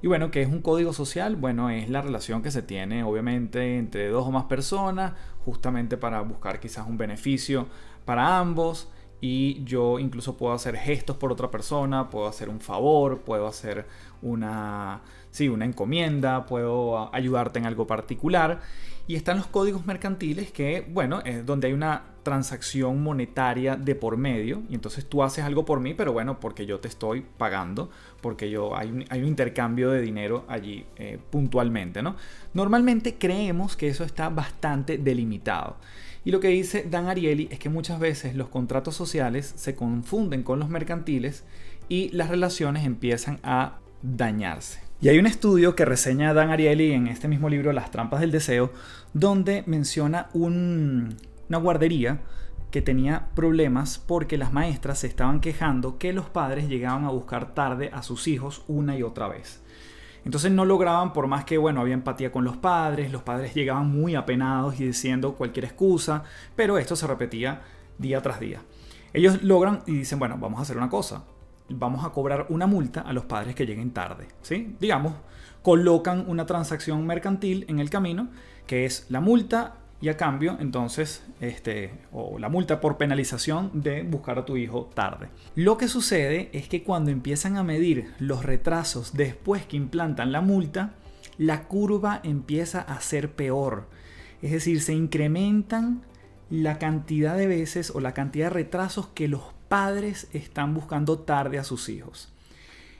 Y 0.00 0.08
bueno, 0.08 0.30
¿qué 0.30 0.42
es 0.42 0.48
un 0.48 0.62
código 0.62 0.92
social? 0.92 1.36
Bueno, 1.36 1.70
es 1.70 1.88
la 1.88 2.02
relación 2.02 2.42
que 2.42 2.50
se 2.50 2.62
tiene 2.62 3.04
obviamente 3.04 3.78
entre 3.78 4.08
dos 4.08 4.26
o 4.26 4.32
más 4.32 4.44
personas, 4.44 5.12
justamente 5.44 5.96
para 5.96 6.20
buscar 6.22 6.58
quizás 6.58 6.88
un 6.88 6.98
beneficio 6.98 7.68
para 8.04 8.38
ambos. 8.38 8.88
Y 9.20 9.62
yo 9.62 10.00
incluso 10.00 10.36
puedo 10.36 10.52
hacer 10.52 10.76
gestos 10.76 11.16
por 11.16 11.30
otra 11.30 11.52
persona, 11.52 12.10
puedo 12.10 12.26
hacer 12.26 12.48
un 12.48 12.60
favor, 12.60 13.20
puedo 13.20 13.46
hacer 13.46 13.86
una 14.20 15.02
sí, 15.32 15.48
una 15.48 15.64
encomienda, 15.64 16.46
puedo 16.46 17.12
ayudarte 17.12 17.58
en 17.58 17.66
algo 17.66 17.88
particular. 17.88 18.60
Y 19.08 19.16
están 19.16 19.38
los 19.38 19.48
códigos 19.48 19.84
mercantiles 19.84 20.52
que, 20.52 20.86
bueno, 20.88 21.22
es 21.24 21.44
donde 21.44 21.66
hay 21.66 21.72
una 21.72 22.04
transacción 22.22 23.02
monetaria 23.02 23.74
de 23.74 23.96
por 23.96 24.16
medio. 24.16 24.62
Y 24.70 24.74
entonces 24.74 25.08
tú 25.08 25.24
haces 25.24 25.44
algo 25.44 25.64
por 25.64 25.80
mí, 25.80 25.92
pero 25.94 26.12
bueno, 26.12 26.38
porque 26.38 26.66
yo 26.66 26.78
te 26.78 26.86
estoy 26.86 27.26
pagando, 27.36 27.90
porque 28.20 28.48
yo 28.48 28.76
hay 28.76 28.90
un, 28.90 29.04
hay 29.08 29.20
un 29.22 29.26
intercambio 29.26 29.90
de 29.90 30.00
dinero 30.00 30.44
allí 30.46 30.86
eh, 30.96 31.18
puntualmente, 31.30 32.00
¿no? 32.00 32.14
Normalmente 32.54 33.16
creemos 33.16 33.76
que 33.76 33.88
eso 33.88 34.04
está 34.04 34.28
bastante 34.28 34.98
delimitado. 34.98 35.78
Y 36.24 36.30
lo 36.30 36.38
que 36.38 36.48
dice 36.48 36.86
Dan 36.88 37.08
Ariely 37.08 37.48
es 37.50 37.58
que 37.58 37.68
muchas 37.68 37.98
veces 37.98 38.36
los 38.36 38.48
contratos 38.48 38.94
sociales 38.94 39.52
se 39.56 39.74
confunden 39.74 40.44
con 40.44 40.60
los 40.60 40.68
mercantiles 40.68 41.42
y 41.88 42.10
las 42.10 42.28
relaciones 42.28 42.84
empiezan 42.84 43.40
a 43.42 43.80
dañarse. 44.02 44.91
Y 45.02 45.08
hay 45.08 45.18
un 45.18 45.26
estudio 45.26 45.74
que 45.74 45.84
reseña 45.84 46.32
Dan 46.32 46.50
Ariely 46.50 46.92
en 46.92 47.08
este 47.08 47.26
mismo 47.26 47.48
libro, 47.48 47.72
Las 47.72 47.90
trampas 47.90 48.20
del 48.20 48.30
deseo, 48.30 48.70
donde 49.12 49.64
menciona 49.66 50.28
una 50.32 51.58
guardería 51.58 52.20
que 52.70 52.82
tenía 52.82 53.26
problemas 53.34 53.98
porque 53.98 54.38
las 54.38 54.52
maestras 54.52 55.00
se 55.00 55.08
estaban 55.08 55.40
quejando 55.40 55.98
que 55.98 56.12
los 56.12 56.30
padres 56.30 56.68
llegaban 56.68 57.04
a 57.04 57.10
buscar 57.10 57.52
tarde 57.52 57.90
a 57.92 58.04
sus 58.04 58.28
hijos 58.28 58.62
una 58.68 58.96
y 58.96 59.02
otra 59.02 59.26
vez. 59.26 59.60
Entonces 60.24 60.52
no 60.52 60.64
lograban, 60.64 61.12
por 61.12 61.26
más 61.26 61.44
que, 61.44 61.58
bueno, 61.58 61.80
había 61.80 61.94
empatía 61.94 62.30
con 62.30 62.44
los 62.44 62.56
padres, 62.56 63.10
los 63.10 63.24
padres 63.24 63.54
llegaban 63.54 63.90
muy 63.90 64.14
apenados 64.14 64.78
y 64.78 64.86
diciendo 64.86 65.34
cualquier 65.34 65.64
excusa, 65.64 66.22
pero 66.54 66.78
esto 66.78 66.94
se 66.94 67.08
repetía 67.08 67.62
día 67.98 68.22
tras 68.22 68.38
día. 68.38 68.62
Ellos 69.12 69.42
logran 69.42 69.82
y 69.84 69.94
dicen, 69.96 70.20
bueno, 70.20 70.38
vamos 70.38 70.60
a 70.60 70.62
hacer 70.62 70.76
una 70.76 70.88
cosa, 70.88 71.24
vamos 71.78 72.04
a 72.04 72.10
cobrar 72.10 72.46
una 72.48 72.66
multa 72.66 73.00
a 73.00 73.12
los 73.12 73.24
padres 73.24 73.54
que 73.54 73.66
lleguen 73.66 73.92
tarde. 73.92 74.28
¿sí? 74.42 74.76
Digamos, 74.80 75.14
colocan 75.62 76.24
una 76.28 76.46
transacción 76.46 77.06
mercantil 77.06 77.64
en 77.68 77.78
el 77.78 77.90
camino, 77.90 78.28
que 78.66 78.84
es 78.84 79.06
la 79.08 79.20
multa 79.20 79.76
y 80.00 80.08
a 80.08 80.16
cambio, 80.16 80.56
entonces, 80.58 81.24
este, 81.40 81.92
o 82.10 82.38
la 82.40 82.48
multa 82.48 82.80
por 82.80 82.96
penalización 82.96 83.70
de 83.72 84.02
buscar 84.02 84.36
a 84.40 84.44
tu 84.44 84.56
hijo 84.56 84.90
tarde. 84.92 85.28
Lo 85.54 85.78
que 85.78 85.86
sucede 85.86 86.50
es 86.52 86.68
que 86.68 86.82
cuando 86.82 87.12
empiezan 87.12 87.56
a 87.56 87.62
medir 87.62 88.12
los 88.18 88.44
retrasos 88.44 89.14
después 89.14 89.64
que 89.64 89.76
implantan 89.76 90.32
la 90.32 90.40
multa, 90.40 90.94
la 91.38 91.68
curva 91.68 92.20
empieza 92.24 92.80
a 92.80 93.00
ser 93.00 93.30
peor. 93.30 93.88
Es 94.42 94.50
decir, 94.50 94.80
se 94.80 94.92
incrementan 94.92 96.02
la 96.50 96.78
cantidad 96.78 97.36
de 97.36 97.46
veces 97.46 97.92
o 97.94 98.00
la 98.00 98.12
cantidad 98.12 98.46
de 98.46 98.54
retrasos 98.54 99.06
que 99.14 99.28
los 99.28 99.42
padres 99.72 100.28
están 100.34 100.74
buscando 100.74 101.20
tarde 101.20 101.58
a 101.58 101.64
sus 101.64 101.88
hijos. 101.88 102.30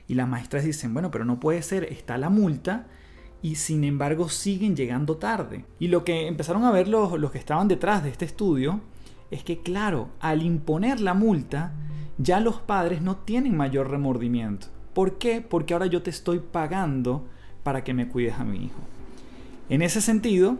Y 0.07 0.15
las 0.15 0.27
maestras 0.27 0.63
dicen, 0.63 0.91
bueno, 0.91 1.11
pero 1.11 1.23
no 1.23 1.39
puede 1.39 1.61
ser, 1.61 1.83
está 1.83 2.17
la 2.17 2.31
multa 2.31 2.87
y 3.43 3.57
sin 3.57 3.83
embargo 3.83 4.27
siguen 4.27 4.75
llegando 4.75 5.17
tarde. 5.17 5.65
Y 5.77 5.89
lo 5.89 6.03
que 6.03 6.25
empezaron 6.27 6.63
a 6.63 6.71
ver 6.71 6.87
los, 6.87 7.19
los 7.19 7.29
que 7.29 7.37
estaban 7.37 7.67
detrás 7.67 8.01
de 8.01 8.09
este 8.09 8.25
estudio 8.25 8.81
es 9.29 9.43
que, 9.43 9.59
claro, 9.59 10.09
al 10.19 10.41
imponer 10.41 10.99
la 10.99 11.13
multa, 11.13 11.73
ya 12.17 12.39
los 12.39 12.55
padres 12.59 13.03
no 13.03 13.17
tienen 13.17 13.55
mayor 13.55 13.91
remordimiento. 13.91 14.65
¿Por 14.95 15.19
qué? 15.19 15.41
Porque 15.47 15.75
ahora 15.75 15.85
yo 15.85 16.01
te 16.01 16.09
estoy 16.09 16.39
pagando 16.39 17.23
para 17.61 17.83
que 17.83 17.93
me 17.93 18.07
cuides 18.07 18.39
a 18.39 18.45
mi 18.45 18.65
hijo. 18.65 18.79
En 19.69 19.83
ese 19.83 20.01
sentido, 20.01 20.57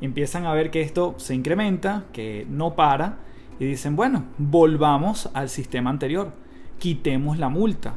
empiezan 0.00 0.46
a 0.46 0.54
ver 0.54 0.70
que 0.70 0.82
esto 0.82 1.16
se 1.18 1.34
incrementa, 1.34 2.04
que 2.12 2.46
no 2.48 2.76
para, 2.76 3.26
y 3.58 3.64
dicen, 3.64 3.96
bueno, 3.96 4.24
volvamos 4.38 5.30
al 5.32 5.48
sistema 5.48 5.90
anterior, 5.90 6.32
quitemos 6.78 7.38
la 7.38 7.48
multa. 7.48 7.94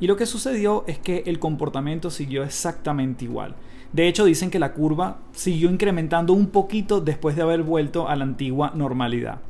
Y 0.00 0.06
lo 0.06 0.16
que 0.16 0.26
sucedió 0.26 0.84
es 0.86 0.98
que 0.98 1.22
el 1.26 1.38
comportamiento 1.38 2.10
siguió 2.10 2.42
exactamente 2.42 3.24
igual. 3.24 3.54
De 3.92 4.08
hecho, 4.08 4.24
dicen 4.24 4.50
que 4.50 4.58
la 4.58 4.72
curva 4.72 5.18
siguió 5.32 5.70
incrementando 5.70 6.32
un 6.32 6.48
poquito 6.48 7.00
después 7.00 7.36
de 7.36 7.42
haber 7.42 7.62
vuelto 7.62 8.08
a 8.08 8.16
la 8.16 8.24
antigua 8.24 8.72
normalidad. 8.74 9.40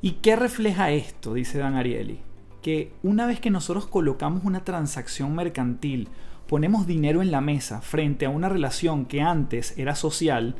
¿Y 0.00 0.12
qué 0.12 0.36
refleja 0.36 0.90
esto? 0.92 1.34
Dice 1.34 1.58
Dan 1.58 1.74
Ariely. 1.74 2.20
Que 2.62 2.92
una 3.02 3.26
vez 3.26 3.40
que 3.40 3.50
nosotros 3.50 3.86
colocamos 3.86 4.44
una 4.44 4.64
transacción 4.64 5.34
mercantil, 5.34 6.08
ponemos 6.46 6.86
dinero 6.86 7.20
en 7.20 7.30
la 7.30 7.40
mesa 7.40 7.80
frente 7.80 8.26
a 8.26 8.30
una 8.30 8.48
relación 8.48 9.06
que 9.06 9.20
antes 9.20 9.76
era 9.76 9.94
social, 9.94 10.54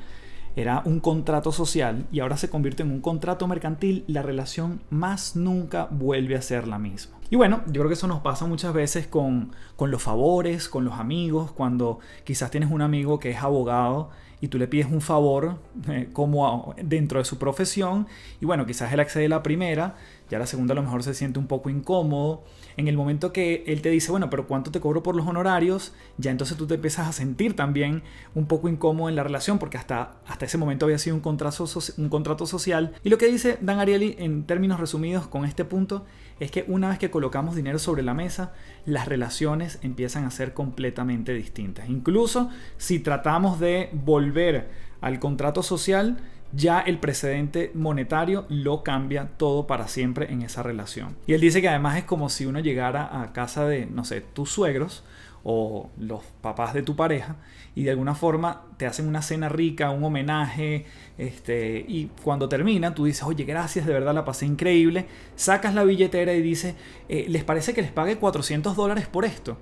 era 0.60 0.82
un 0.84 0.98
contrato 0.98 1.52
social 1.52 2.06
y 2.10 2.20
ahora 2.20 2.36
se 2.36 2.50
convierte 2.50 2.82
en 2.82 2.90
un 2.90 3.00
contrato 3.00 3.46
mercantil, 3.46 4.04
la 4.08 4.22
relación 4.22 4.80
más 4.90 5.36
nunca 5.36 5.86
vuelve 5.90 6.34
a 6.36 6.42
ser 6.42 6.66
la 6.66 6.78
misma. 6.78 7.16
Y 7.30 7.36
bueno, 7.36 7.62
yo 7.66 7.74
creo 7.74 7.88
que 7.88 7.94
eso 7.94 8.08
nos 8.08 8.20
pasa 8.20 8.46
muchas 8.46 8.72
veces 8.72 9.06
con, 9.06 9.52
con 9.76 9.90
los 9.90 10.02
favores, 10.02 10.68
con 10.68 10.84
los 10.84 10.94
amigos, 10.94 11.52
cuando 11.52 12.00
quizás 12.24 12.50
tienes 12.50 12.70
un 12.70 12.82
amigo 12.82 13.20
que 13.20 13.30
es 13.30 13.42
abogado 13.42 14.10
y 14.40 14.48
tú 14.48 14.58
le 14.58 14.68
pides 14.68 14.86
un 14.90 15.00
favor 15.00 15.58
eh, 15.88 16.08
como 16.12 16.74
dentro 16.82 17.18
de 17.18 17.24
su 17.24 17.38
profesión 17.38 18.06
y 18.40 18.46
bueno, 18.46 18.66
quizás 18.66 18.92
él 18.92 19.00
accede 19.00 19.26
a 19.26 19.28
la 19.28 19.42
primera, 19.42 19.96
ya 20.30 20.38
la 20.38 20.46
segunda 20.46 20.72
a 20.72 20.76
lo 20.76 20.82
mejor 20.82 21.02
se 21.02 21.14
siente 21.14 21.38
un 21.38 21.46
poco 21.46 21.70
incómodo. 21.70 22.44
En 22.76 22.88
el 22.88 22.96
momento 22.96 23.32
que 23.32 23.64
él 23.66 23.82
te 23.82 23.90
dice, 23.90 24.10
bueno, 24.10 24.30
pero 24.30 24.46
¿cuánto 24.46 24.70
te 24.70 24.80
cobro 24.80 25.02
por 25.02 25.16
los 25.16 25.26
honorarios? 25.26 25.94
Ya 26.16 26.30
entonces 26.30 26.56
tú 26.56 26.66
te 26.66 26.74
empiezas 26.74 27.08
a 27.08 27.12
sentir 27.12 27.56
también 27.56 28.02
un 28.34 28.46
poco 28.46 28.68
incómodo 28.68 29.08
en 29.08 29.16
la 29.16 29.22
relación 29.22 29.58
porque 29.58 29.78
hasta, 29.78 30.16
hasta 30.26 30.44
ese 30.44 30.58
momento 30.58 30.86
había 30.86 30.98
sido 30.98 31.16
un 31.16 31.22
contrato, 31.22 31.64
un 31.96 32.08
contrato 32.08 32.46
social. 32.46 32.94
Y 33.02 33.08
lo 33.08 33.18
que 33.18 33.26
dice 33.26 33.58
Dan 33.60 33.80
Ariely 33.80 34.16
en 34.18 34.44
términos 34.44 34.80
resumidos 34.80 35.26
con 35.26 35.44
este 35.44 35.64
punto 35.64 36.04
es 36.40 36.50
que 36.50 36.64
una 36.68 36.88
vez 36.88 36.98
que 36.98 37.10
colocamos 37.10 37.56
dinero 37.56 37.78
sobre 37.78 38.02
la 38.02 38.14
mesa, 38.14 38.52
las 38.84 39.08
relaciones 39.08 39.78
empiezan 39.82 40.24
a 40.24 40.30
ser 40.30 40.54
completamente 40.54 41.32
distintas. 41.34 41.88
Incluso 41.88 42.50
si 42.76 43.00
tratamos 43.00 43.58
de 43.58 43.90
volver 43.92 44.70
al 45.00 45.18
contrato 45.18 45.62
social, 45.62 46.18
ya 46.52 46.80
el 46.80 46.98
precedente 46.98 47.70
monetario 47.74 48.46
lo 48.48 48.82
cambia 48.82 49.30
todo 49.36 49.66
para 49.66 49.88
siempre 49.88 50.32
en 50.32 50.42
esa 50.42 50.62
relación. 50.62 51.16
Y 51.26 51.34
él 51.34 51.40
dice 51.40 51.60
que 51.60 51.68
además 51.68 51.98
es 51.98 52.04
como 52.04 52.28
si 52.28 52.46
uno 52.46 52.60
llegara 52.60 53.22
a 53.22 53.32
casa 53.32 53.66
de, 53.66 53.86
no 53.86 54.04
sé, 54.04 54.20
tus 54.20 54.50
suegros 54.50 55.04
o 55.44 55.90
los 55.98 56.24
papás 56.40 56.74
de 56.74 56.82
tu 56.82 56.96
pareja 56.96 57.36
y 57.74 57.84
de 57.84 57.90
alguna 57.90 58.14
forma 58.14 58.64
te 58.76 58.86
hacen 58.86 59.06
una 59.06 59.22
cena 59.22 59.48
rica, 59.48 59.90
un 59.90 60.02
homenaje, 60.02 60.86
este, 61.16 61.84
y 61.86 62.10
cuando 62.24 62.48
termina 62.48 62.94
tú 62.94 63.04
dices, 63.04 63.22
oye, 63.22 63.44
gracias, 63.44 63.86
de 63.86 63.92
verdad 63.92 64.14
la 64.14 64.24
pasé 64.24 64.46
increíble, 64.46 65.06
sacas 65.36 65.74
la 65.74 65.84
billetera 65.84 66.34
y 66.34 66.42
dices, 66.42 66.74
eh, 67.08 67.26
¿les 67.28 67.44
parece 67.44 67.74
que 67.74 67.82
les 67.82 67.92
pague 67.92 68.16
400 68.16 68.74
dólares 68.74 69.06
por 69.06 69.24
esto? 69.24 69.58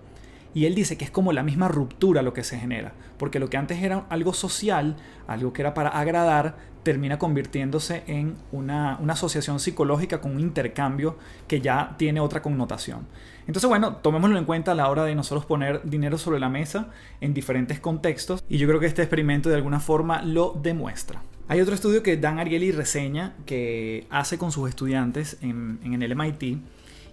Y 0.56 0.64
él 0.64 0.74
dice 0.74 0.96
que 0.96 1.04
es 1.04 1.10
como 1.10 1.34
la 1.34 1.42
misma 1.42 1.68
ruptura 1.68 2.22
lo 2.22 2.32
que 2.32 2.42
se 2.42 2.58
genera, 2.58 2.94
porque 3.18 3.38
lo 3.38 3.50
que 3.50 3.58
antes 3.58 3.82
era 3.82 4.06
algo 4.08 4.32
social, 4.32 4.96
algo 5.26 5.52
que 5.52 5.60
era 5.60 5.74
para 5.74 5.90
agradar, 5.90 6.56
termina 6.82 7.18
convirtiéndose 7.18 8.04
en 8.06 8.36
una, 8.52 8.94
asociación 8.94 9.60
psicológica 9.60 10.22
con 10.22 10.32
un 10.32 10.40
intercambio 10.40 11.18
que 11.46 11.60
ya 11.60 11.94
tiene 11.98 12.20
otra 12.20 12.40
connotación. 12.40 13.06
Entonces, 13.46 13.68
bueno, 13.68 13.96
tomémoslo 13.96 14.38
en 14.38 14.46
cuenta 14.46 14.72
a 14.72 14.74
la 14.74 14.88
hora 14.88 15.04
de 15.04 15.14
nosotros 15.14 15.44
poner 15.44 15.82
dinero 15.84 16.16
sobre 16.16 16.40
la 16.40 16.48
mesa 16.48 16.88
en 17.20 17.34
diferentes 17.34 17.78
contextos 17.78 18.42
y 18.48 18.56
yo 18.56 18.66
creo 18.66 18.80
que 18.80 18.86
este 18.86 19.02
experimento 19.02 19.50
de 19.50 19.56
alguna 19.56 19.78
forma 19.78 20.22
lo 20.22 20.58
demuestra. 20.62 21.20
Hay 21.48 21.60
otro 21.60 21.74
estudio 21.74 22.02
que 22.02 22.16
Dan 22.16 22.38
Ariely 22.38 22.72
reseña 22.72 23.34
que 23.44 24.06
hace 24.08 24.38
con 24.38 24.52
sus 24.52 24.70
estudiantes 24.70 25.36
en, 25.42 25.80
en 25.84 26.02
el 26.02 26.16
MIT 26.16 26.60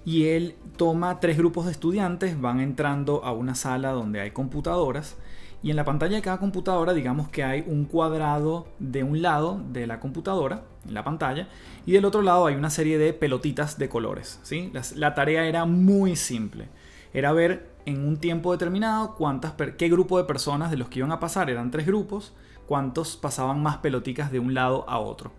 y 0.06 0.26
él 0.26 0.56
toma 0.78 1.20
tres 1.20 1.38
grupos 1.38 1.66
de 1.66 1.72
estudiantes, 1.72 2.40
van 2.40 2.60
entrando 2.60 3.24
a 3.24 3.32
una 3.32 3.56
sala 3.56 3.92
donde 3.92 4.22
hay 4.22 4.32
computadoras 4.32 5.16
y 5.64 5.70
en 5.70 5.78
la 5.78 5.86
pantalla 5.86 6.18
de 6.18 6.22
cada 6.22 6.40
computadora 6.40 6.94
digamos 6.94 7.30
que 7.30 7.44
hay 7.44 7.64
un 7.66 7.86
cuadrado 7.86 8.68
de 8.80 9.04
un 9.04 9.22
lado 9.22 9.62
de 9.70 9.88
la 9.88 10.02
computadora, 10.02 10.64
en 10.86 10.94
la 10.94 11.06
pantalla, 11.06 11.48
y 11.86 11.94
del 11.94 12.04
otro 12.04 12.22
lado 12.22 12.46
hay 12.46 12.56
una 12.56 12.70
serie 12.70 12.98
de 12.98 13.14
pelotitas 13.14 13.80
de 13.80 13.88
colores. 13.88 14.42
¿sí? 14.44 14.72
La, 14.96 15.16
tarea 15.16 15.48
era 15.48 15.66
muy 15.66 16.18
simple, 16.18 16.68
era 17.14 17.32
ver 17.32 17.72
en 17.86 18.06
un 18.06 18.18
tiempo 18.18 18.52
determinado 18.52 19.16
cuántas, 19.16 19.54
qué 19.78 19.88
grupo 19.88 20.18
de 20.18 20.26
personas 20.26 20.70
de 20.70 20.78
los 20.78 20.90
que 20.90 21.00
iban 21.00 21.14
a 21.14 21.22
pasar, 21.22 21.50
eran 21.50 21.72
tres 21.72 21.86
grupos, 21.86 22.34
cuántos 22.68 23.16
pasaban 23.16 23.64
más 23.64 23.78
peloticas 23.78 24.34
de 24.34 24.40
un 24.40 24.54
lado 24.54 24.84
a 24.90 25.00
otro. 25.00 25.32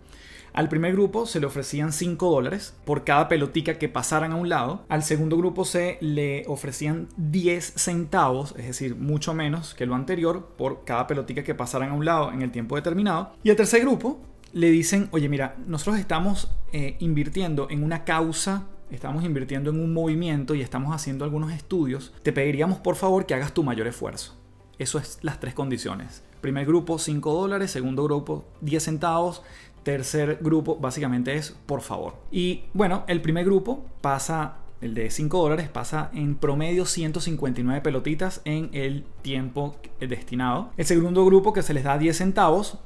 Al 0.55 0.69
primer 0.69 0.93
grupo 0.93 1.25
se 1.25 1.41
le 1.41 1.47
ofrecían 1.47 1.91
5 1.91 2.31
dólares 2.31 2.73
por 2.85 3.03
cada 3.03 3.27
pelotica 3.27 3.77
que 3.77 3.89
pasaran 3.89 4.31
a 4.31 4.37
un 4.37 4.47
lado. 4.47 4.85
Al 4.87 5.03
segundo 5.03 5.35
grupo 5.35 5.65
se 5.65 5.97
le 5.99 6.45
ofrecían 6.47 7.09
10 7.17 7.73
centavos, 7.75 8.55
es 8.57 8.65
decir, 8.65 8.95
mucho 8.95 9.33
menos 9.33 9.73
que 9.73 9.85
lo 9.85 9.95
anterior, 9.95 10.53
por 10.57 10.85
cada 10.85 11.07
pelotica 11.07 11.43
que 11.43 11.55
pasaran 11.55 11.89
a 11.89 11.93
un 11.93 12.05
lado 12.05 12.31
en 12.31 12.41
el 12.41 12.51
tiempo 12.51 12.77
determinado. 12.77 13.33
Y 13.43 13.49
al 13.49 13.57
tercer 13.57 13.81
grupo 13.81 14.21
le 14.53 14.71
dicen, 14.71 15.09
oye 15.11 15.27
mira, 15.27 15.57
nosotros 15.67 15.99
estamos 15.99 16.49
eh, 16.71 16.95
invirtiendo 16.99 17.67
en 17.69 17.83
una 17.83 18.05
causa 18.05 18.67
estamos 18.91 19.25
invirtiendo 19.25 19.71
en 19.71 19.79
un 19.79 19.93
movimiento 19.93 20.55
y 20.55 20.61
estamos 20.61 20.95
haciendo 20.95 21.25
algunos 21.25 21.51
estudios, 21.51 22.13
te 22.23 22.31
pediríamos 22.31 22.77
por 22.77 22.95
favor 22.95 23.25
que 23.25 23.33
hagas 23.33 23.51
tu 23.51 23.63
mayor 23.63 23.87
esfuerzo. 23.87 24.37
Eso 24.77 24.99
es 24.99 25.19
las 25.21 25.39
tres 25.39 25.53
condiciones. 25.53 26.23
Primer 26.41 26.65
grupo 26.65 26.99
5 26.99 27.33
dólares, 27.33 27.71
segundo 27.71 28.03
grupo 28.03 28.45
10 28.61 28.83
centavos, 28.83 29.41
tercer 29.85 30.39
grupo 30.41 30.77
básicamente 30.77 31.35
es 31.35 31.55
por 31.67 31.81
favor. 31.81 32.15
Y 32.31 32.63
bueno, 32.73 33.05
el 33.07 33.21
primer 33.21 33.45
grupo 33.45 33.85
pasa, 34.01 34.55
el 34.81 34.95
de 34.95 35.11
5 35.11 35.37
dólares, 35.37 35.69
pasa 35.69 36.09
en 36.11 36.35
promedio 36.35 36.85
159 36.85 37.81
pelotitas 37.81 38.41
en 38.45 38.71
el 38.73 39.05
tiempo 39.21 39.77
destinado. 39.99 40.71
El 40.75 40.85
segundo 40.85 41.23
grupo 41.23 41.53
que 41.53 41.61
se 41.61 41.75
les 41.75 41.83
da 41.83 41.99
10 41.99 42.17
centavos, 42.17 42.79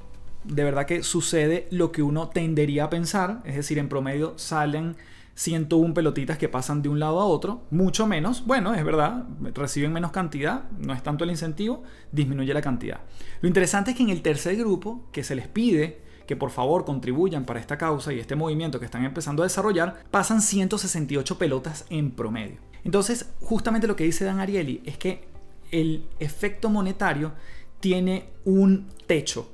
de 0.43 0.63
verdad 0.65 0.85
que 0.85 1.01
sucede 1.01 1.67
lo 1.71 1.93
que 1.93 2.03
uno 2.03 2.27
tendería 2.27 2.83
a 2.83 2.89
pensar, 2.89 3.41
es 3.45 3.55
decir, 3.55 3.79
en 3.79 3.87
promedio 3.87 4.33
salen 4.37 4.97
101 5.35 5.93
pelotitas 5.93 6.37
que 6.37 6.49
pasan 6.49 6.81
de 6.81 6.89
un 6.89 6.99
lado 6.99 7.21
a 7.21 7.25
otro, 7.25 7.61
mucho 7.71 8.07
menos, 8.07 8.45
bueno, 8.45 8.73
es 8.73 8.83
verdad, 8.83 9.23
reciben 9.53 9.93
menos 9.93 10.11
cantidad, 10.11 10.69
no 10.77 10.93
es 10.93 11.01
tanto 11.01 11.23
el 11.23 11.29
incentivo, 11.29 11.83
disminuye 12.11 12.53
la 12.53 12.61
cantidad. 12.61 12.99
Lo 13.39 13.47
interesante 13.47 13.91
es 13.91 13.97
que 13.97 14.03
en 14.03 14.09
el 14.09 14.21
tercer 14.21 14.57
grupo, 14.57 15.07
que 15.13 15.23
se 15.23 15.35
les 15.35 15.47
pide 15.47 16.08
que 16.29 16.35
por 16.35 16.51
favor 16.51 16.85
contribuyan 16.85 17.43
para 17.43 17.59
esta 17.59 17.79
causa 17.79 18.13
y 18.13 18.19
este 18.19 18.35
movimiento 18.35 18.79
que 18.79 18.85
están 18.85 19.03
empezando 19.03 19.41
a 19.41 19.47
desarrollar, 19.47 20.03
pasan 20.11 20.43
168 20.43 21.39
pelotas 21.39 21.87
en 21.89 22.11
promedio. 22.11 22.57
Entonces, 22.83 23.31
justamente 23.41 23.87
lo 23.87 23.95
que 23.95 24.03
dice 24.03 24.25
Dan 24.25 24.39
Ariely 24.39 24.83
es 24.85 24.99
que 24.99 25.27
el 25.71 26.05
efecto 26.19 26.69
monetario 26.69 27.31
tiene 27.79 28.29
un 28.45 28.89
techo 29.07 29.49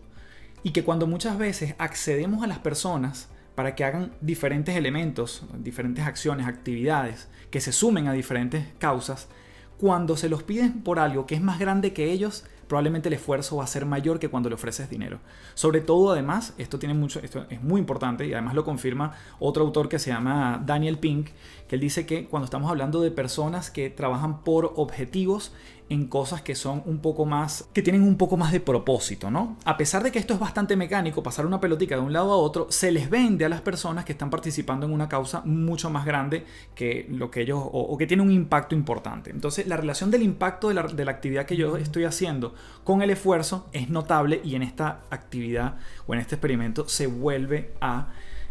y 0.64 0.72
que 0.72 0.84
cuando 0.84 1.08
muchas 1.08 1.38
veces 1.38 1.76
accedemos 1.78 2.44
a 2.44 2.48
las 2.48 2.60
personas 2.60 3.30
para 3.56 3.74
que 3.74 3.86
hagan 3.86 4.12
diferentes 4.20 4.76
elementos, 4.76 5.46
diferentes 5.58 6.04
acciones, 6.04 6.46
actividades, 6.46 7.30
que 7.52 7.62
se 7.62 7.72
sumen 7.72 8.10
a 8.10 8.12
diferentes 8.12 8.66
causas, 8.80 9.30
cuando 9.78 10.18
se 10.18 10.28
los 10.28 10.44
piden 10.44 10.82
por 10.82 11.00
algo 11.00 11.26
que 11.26 11.36
es 11.36 11.42
más 11.42 11.58
grande 11.58 11.94
que 11.94 12.12
ellos, 12.12 12.44
probablemente 12.67 13.10
el 13.10 13.13
esfuerzo 13.13 13.58
va 13.58 13.63
a 13.63 13.67
ser 13.67 13.86
mayor 13.86 14.19
que 14.19 14.30
cuando 14.30 14.49
le 14.49 14.56
ofreces 14.56 14.89
dinero. 14.89 15.19
Sobre 15.54 15.82
todo, 15.82 16.12
además, 16.12 16.54
esto 16.58 16.80
tiene 16.80 16.93
mucho, 16.93 17.19
esto 17.21 17.45
es 17.49 17.62
muy 17.62 17.80
importante 17.80 18.25
y 18.25 18.34
además 18.34 18.56
lo 18.56 18.63
confirma 18.63 19.13
otro 19.39 19.63
autor 19.63 19.89
que 19.89 19.99
se 19.99 20.12
llama 20.12 20.62
Daniel 20.65 20.97
Pink, 20.97 21.30
que 21.67 21.75
él 21.75 21.82
dice 21.82 22.06
que 22.06 22.25
cuando 22.25 22.45
estamos 22.45 22.69
hablando 22.69 23.01
de 23.01 23.12
personas 23.12 23.69
que 23.69 23.89
trabajan 23.89 24.43
por 24.43 24.73
objetivos 24.75 25.54
en 25.89 26.08
cosas 26.08 26.41
que 26.41 26.56
son 26.56 26.82
un 26.86 27.00
poco 27.00 27.26
más, 27.26 27.69
que 27.74 27.82
tienen 27.82 28.02
un 28.02 28.17
poco 28.17 28.38
más 28.38 28.52
de 28.52 28.60
propósito, 28.60 29.30
¿no? 29.30 29.58
A 29.65 29.78
pesar 29.78 30.04
de 30.04 30.12
que 30.12 30.17
esto 30.17 30.34
es 30.34 30.39
bastante 30.39 30.76
mecánico, 30.76 31.21
pasar 31.21 31.45
una 31.45 31.60
pelotica 31.60 31.95
de 31.95 32.02
un 32.02 32.12
lado 32.12 32.32
a 32.32 32.38
otro, 32.38 32.67
se 32.69 32.91
les 32.91 33.10
vende 33.10 33.45
a 33.45 33.50
las 33.50 33.62
personas 33.62 34.04
que 34.04 34.13
están 34.13 34.30
participando 34.30 34.86
en 34.88 34.93
una 34.93 35.08
causa 35.08 35.41
mucho 35.45 35.89
más 35.89 36.06
grande 36.06 36.45
que 36.74 37.06
lo 37.10 37.30
que 37.30 37.41
ellos, 37.41 37.62
o, 37.63 37.95
que 37.98 38.08
tiene 38.08 38.24
un 38.24 38.32
impacto 38.32 38.74
importante. 38.74 39.30
Entonces, 39.30 39.67
la 39.67 39.78
relación 39.78 40.10
del 40.10 40.24
impacto 40.24 40.69
de 40.69 40.74
la, 40.74 40.84
de 40.84 41.06
la 41.06 41.12
actividad 41.12 41.45
que 41.45 41.56
yo 41.56 41.78
estoy 41.78 42.06
haciendo 42.06 42.56
con 42.84 43.02
el 43.02 43.12
esfuerzo 43.12 43.67
es 43.71 43.89
notable 43.89 44.41
y 44.43 44.56
en 44.56 44.63
esta 44.63 45.02
actividad 45.12 45.76
o 46.08 46.13
en 46.13 46.19
este 46.19 46.36
experimento 46.36 46.88
se 46.88 47.06
vuelve 47.08 47.74
a, 47.80 48.08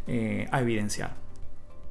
eh, 0.07 0.47
a 0.53 0.61
evidenciar. 0.61 1.24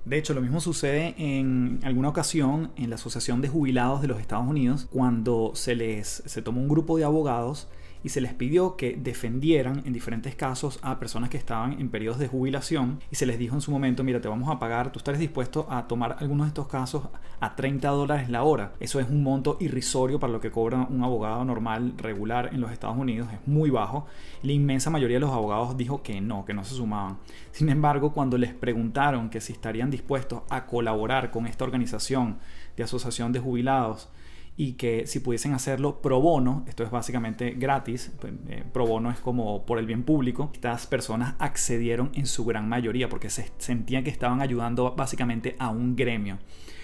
De 0.05 0.17
hecho, 0.17 0.33
lo 0.33 0.41
mismo 0.41 0.59
sucede 0.59 1.15
en 1.17 1.79
alguna 1.83 2.09
ocasión 2.09 2.71
en 2.75 2.89
la 2.89 2.95
Asociación 2.95 3.41
de 3.41 3.47
Jubilados 3.47 4.01
de 4.01 4.09
los 4.09 4.19
Estados 4.19 4.45
Unidos, 4.45 4.87
cuando 4.91 5.51
se 5.55 5.75
les 5.75 6.23
se 6.25 6.41
tomó 6.41 6.59
un 6.61 6.67
grupo 6.67 6.97
de 6.97 7.05
abogados 7.05 7.67
y 8.03 8.09
se 8.09 8.21
les 8.21 8.33
pidió 8.33 8.75
que 8.75 8.97
defendieran 9.01 9.81
en 9.85 9.93
diferentes 9.93 10.35
casos 10.35 10.79
a 10.81 10.99
personas 10.99 11.29
que 11.29 11.37
estaban 11.37 11.79
en 11.79 11.89
periodos 11.89 12.19
de 12.19 12.27
jubilación 12.27 12.99
y 13.09 13.15
se 13.15 13.25
les 13.25 13.39
dijo 13.39 13.55
en 13.55 13.61
su 13.61 13.71
momento, 13.71 14.03
mira, 14.03 14.21
te 14.21 14.27
vamos 14.27 14.49
a 14.49 14.59
pagar, 14.59 14.91
tú 14.91 14.99
estás 14.99 15.17
dispuesto 15.17 15.65
a 15.69 15.87
tomar 15.87 16.17
algunos 16.19 16.45
de 16.45 16.49
estos 16.49 16.67
casos 16.67 17.03
a 17.39 17.55
30 17.55 17.87
dólares 17.89 18.29
la 18.29 18.43
hora. 18.43 18.73
Eso 18.79 18.99
es 18.99 19.09
un 19.09 19.23
monto 19.23 19.57
irrisorio 19.59 20.19
para 20.19 20.33
lo 20.33 20.39
que 20.39 20.51
cobra 20.51 20.87
un 20.89 21.03
abogado 21.03 21.43
normal, 21.45 21.93
regular 21.97 22.49
en 22.53 22.61
los 22.61 22.71
Estados 22.71 22.97
Unidos, 22.97 23.29
es 23.31 23.47
muy 23.47 23.69
bajo. 23.69 24.05
La 24.41 24.51
inmensa 24.51 24.89
mayoría 24.89 25.17
de 25.17 25.21
los 25.21 25.31
abogados 25.31 25.77
dijo 25.77 26.03
que 26.03 26.19
no, 26.21 26.45
que 26.45 26.53
no 26.53 26.63
se 26.63 26.75
sumaban. 26.75 27.17
Sin 27.51 27.69
embargo, 27.69 28.13
cuando 28.13 28.37
les 28.37 28.53
preguntaron 28.53 29.29
que 29.29 29.41
si 29.41 29.53
estarían 29.53 29.89
dispuestos 29.89 30.41
a 30.49 30.65
colaborar 30.65 31.31
con 31.31 31.47
esta 31.47 31.63
organización 31.63 32.37
de 32.75 32.83
asociación 32.83 33.31
de 33.31 33.39
jubilados, 33.39 34.09
y 34.55 34.73
que 34.73 35.07
si 35.07 35.19
pudiesen 35.19 35.53
hacerlo 35.53 36.01
pro 36.01 36.21
bono, 36.21 36.63
esto 36.67 36.83
es 36.83 36.91
básicamente 36.91 37.51
gratis, 37.51 38.11
pues, 38.19 38.33
eh, 38.49 38.63
pro 38.71 38.85
bono 38.85 39.09
es 39.09 39.19
como 39.19 39.65
por 39.65 39.79
el 39.79 39.87
bien 39.87 40.03
público, 40.03 40.51
estas 40.53 40.85
personas 40.85 41.35
accedieron 41.39 42.11
en 42.13 42.27
su 42.27 42.45
gran 42.45 42.69
mayoría 42.69 43.09
porque 43.09 43.29
se 43.29 43.51
sentían 43.57 44.03
que 44.03 44.11
estaban 44.11 44.41
ayudando 44.41 44.93
básicamente 44.95 45.55
a 45.57 45.69
un 45.69 45.95
gremio. 45.95 46.37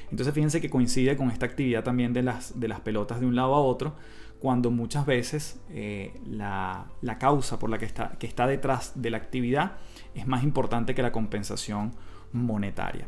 Entonces 0.10 0.34
fíjense 0.34 0.60
que 0.60 0.70
coincide 0.72 1.16
con 1.16 1.30
esta 1.30 1.46
actividad 1.46 1.84
también 1.84 2.14
de 2.14 2.24
las, 2.24 2.60
de 2.60 2.68
las 2.68 2.80
pelotas 2.80 3.20
de 3.20 3.28
un 3.28 3.36
lado 3.36 3.54
a 3.54 3.60
otro, 3.60 3.96
cuando 4.40 4.72
muchas 4.72 5.06
veces 5.06 5.62
eh, 5.70 6.14
la, 6.26 6.88
la, 7.02 7.18
causa 7.20 7.60
por 7.60 7.70
la 7.70 7.78
que 7.78 7.86
está, 7.86 8.12
que 8.18 8.26
está 8.26 8.48
detrás 8.48 8.94
de 8.96 9.12
la 9.12 9.18
actividad 9.18 9.74
es 10.16 10.26
más 10.26 10.44
importante 10.44 10.96
que 10.96 11.04
la 11.04 11.12
compensación 11.12 11.92
monetaria. 12.32 13.08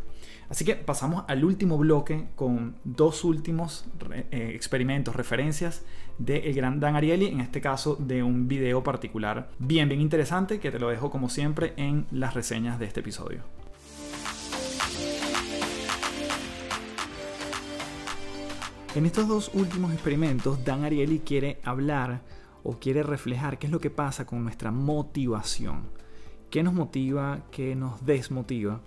Así 0.52 0.66
que 0.66 0.76
pasamos 0.76 1.24
al 1.30 1.46
último 1.46 1.78
bloque 1.78 2.28
con 2.36 2.76
dos 2.84 3.24
últimos 3.24 3.86
eh, 4.12 4.52
experimentos, 4.54 5.16
referencias 5.16 5.86
del 6.18 6.54
gran 6.54 6.82
Dan 6.82 6.98
Ariely, 6.98 7.28
en 7.28 7.40
este 7.40 7.62
caso 7.62 7.96
de 7.96 8.22
un 8.22 8.50
video 8.50 8.84
particular 8.84 9.50
bien, 9.60 9.88
bien 9.88 10.02
interesante 10.02 10.60
que 10.60 10.70
te 10.70 10.78
lo 10.78 10.90
dejo 10.90 11.10
como 11.10 11.30
siempre 11.30 11.74
en 11.78 12.06
las 12.12 12.34
reseñas 12.34 12.80
de 12.80 12.86
este 12.86 13.00
episodio. 13.00 13.44
En 18.94 19.06
estos 19.06 19.30
dos 19.30 19.52
últimos 19.54 19.94
experimentos, 19.94 20.66
Dan 20.66 20.84
Ariely 20.84 21.20
quiere 21.20 21.62
hablar 21.64 22.24
o 22.64 22.78
quiere 22.78 23.04
reflejar 23.04 23.58
qué 23.58 23.68
es 23.68 23.72
lo 23.72 23.80
que 23.80 23.90
pasa 23.90 24.26
con 24.26 24.44
nuestra 24.44 24.70
motivación. 24.70 25.84
¿Qué 26.50 26.62
nos 26.62 26.74
motiva? 26.74 27.46
¿Qué 27.52 27.74
nos 27.74 28.06
desmotiva? 28.06 28.82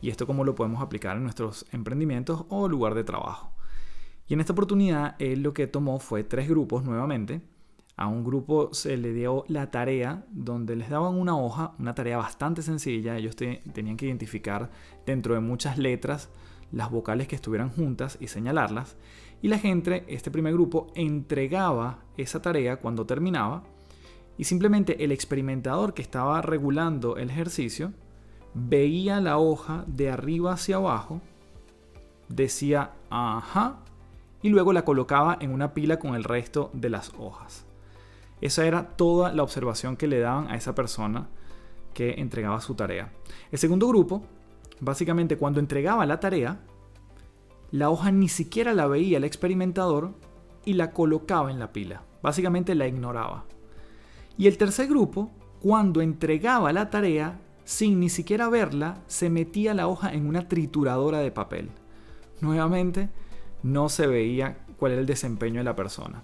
Y 0.00 0.10
esto 0.10 0.26
cómo 0.26 0.44
lo 0.44 0.54
podemos 0.54 0.82
aplicar 0.82 1.16
en 1.16 1.24
nuestros 1.24 1.66
emprendimientos 1.72 2.44
o 2.48 2.68
lugar 2.68 2.94
de 2.94 3.04
trabajo. 3.04 3.52
Y 4.26 4.34
en 4.34 4.40
esta 4.40 4.52
oportunidad 4.52 5.16
él 5.18 5.42
lo 5.42 5.54
que 5.54 5.66
tomó 5.66 5.98
fue 5.98 6.24
tres 6.24 6.48
grupos 6.48 6.84
nuevamente. 6.84 7.40
A 7.96 8.06
un 8.06 8.22
grupo 8.22 8.72
se 8.72 8.96
le 8.96 9.12
dio 9.12 9.44
la 9.48 9.70
tarea 9.70 10.24
donde 10.30 10.76
les 10.76 10.88
daban 10.88 11.14
una 11.14 11.36
hoja, 11.36 11.74
una 11.78 11.94
tarea 11.94 12.18
bastante 12.18 12.62
sencilla. 12.62 13.16
Ellos 13.16 13.34
tenían 13.34 13.96
que 13.96 14.06
identificar 14.06 14.70
dentro 15.04 15.34
de 15.34 15.40
muchas 15.40 15.78
letras 15.78 16.30
las 16.70 16.90
vocales 16.90 17.26
que 17.26 17.34
estuvieran 17.34 17.70
juntas 17.70 18.18
y 18.20 18.28
señalarlas. 18.28 18.96
Y 19.42 19.48
la 19.48 19.58
gente, 19.58 20.04
este 20.08 20.30
primer 20.30 20.52
grupo, 20.52 20.88
entregaba 20.94 22.04
esa 22.16 22.42
tarea 22.42 22.76
cuando 22.76 23.06
terminaba 23.06 23.64
y 24.36 24.44
simplemente 24.44 25.02
el 25.04 25.10
experimentador 25.10 25.94
que 25.94 26.02
estaba 26.02 26.40
regulando 26.42 27.16
el 27.16 27.30
ejercicio 27.30 27.92
veía 28.54 29.20
la 29.20 29.38
hoja 29.38 29.84
de 29.86 30.10
arriba 30.10 30.52
hacia 30.52 30.76
abajo, 30.76 31.20
decía 32.28 32.92
ajá 33.10 33.78
y 34.42 34.50
luego 34.50 34.72
la 34.72 34.84
colocaba 34.84 35.36
en 35.40 35.52
una 35.52 35.74
pila 35.74 35.98
con 35.98 36.14
el 36.14 36.24
resto 36.24 36.70
de 36.72 36.90
las 36.90 37.12
hojas. 37.18 37.64
Esa 38.40 38.66
era 38.66 38.88
toda 38.88 39.32
la 39.32 39.42
observación 39.42 39.96
que 39.96 40.06
le 40.06 40.20
daban 40.20 40.48
a 40.48 40.56
esa 40.56 40.74
persona 40.74 41.28
que 41.92 42.14
entregaba 42.18 42.60
su 42.60 42.74
tarea. 42.74 43.12
El 43.50 43.58
segundo 43.58 43.88
grupo, 43.88 44.22
básicamente 44.80 45.36
cuando 45.36 45.58
entregaba 45.58 46.06
la 46.06 46.20
tarea, 46.20 46.60
la 47.70 47.90
hoja 47.90 48.12
ni 48.12 48.28
siquiera 48.28 48.72
la 48.72 48.86
veía 48.86 49.18
el 49.18 49.24
experimentador 49.24 50.12
y 50.64 50.74
la 50.74 50.92
colocaba 50.92 51.50
en 51.50 51.58
la 51.58 51.72
pila. 51.72 52.02
Básicamente 52.22 52.74
la 52.74 52.86
ignoraba. 52.86 53.44
Y 54.36 54.46
el 54.46 54.56
tercer 54.56 54.86
grupo, 54.86 55.30
cuando 55.60 56.00
entregaba 56.00 56.72
la 56.72 56.90
tarea, 56.90 57.40
sin 57.68 58.00
ni 58.00 58.08
siquiera 58.08 58.48
verla, 58.48 59.02
se 59.08 59.28
metía 59.28 59.74
la 59.74 59.88
hoja 59.88 60.14
en 60.14 60.26
una 60.26 60.48
trituradora 60.48 61.18
de 61.18 61.30
papel. 61.30 61.68
Nuevamente, 62.40 63.10
no 63.62 63.90
se 63.90 64.06
veía 64.06 64.64
cuál 64.78 64.92
era 64.92 65.02
el 65.02 65.06
desempeño 65.06 65.60
de 65.60 65.64
la 65.64 65.76
persona. 65.76 66.22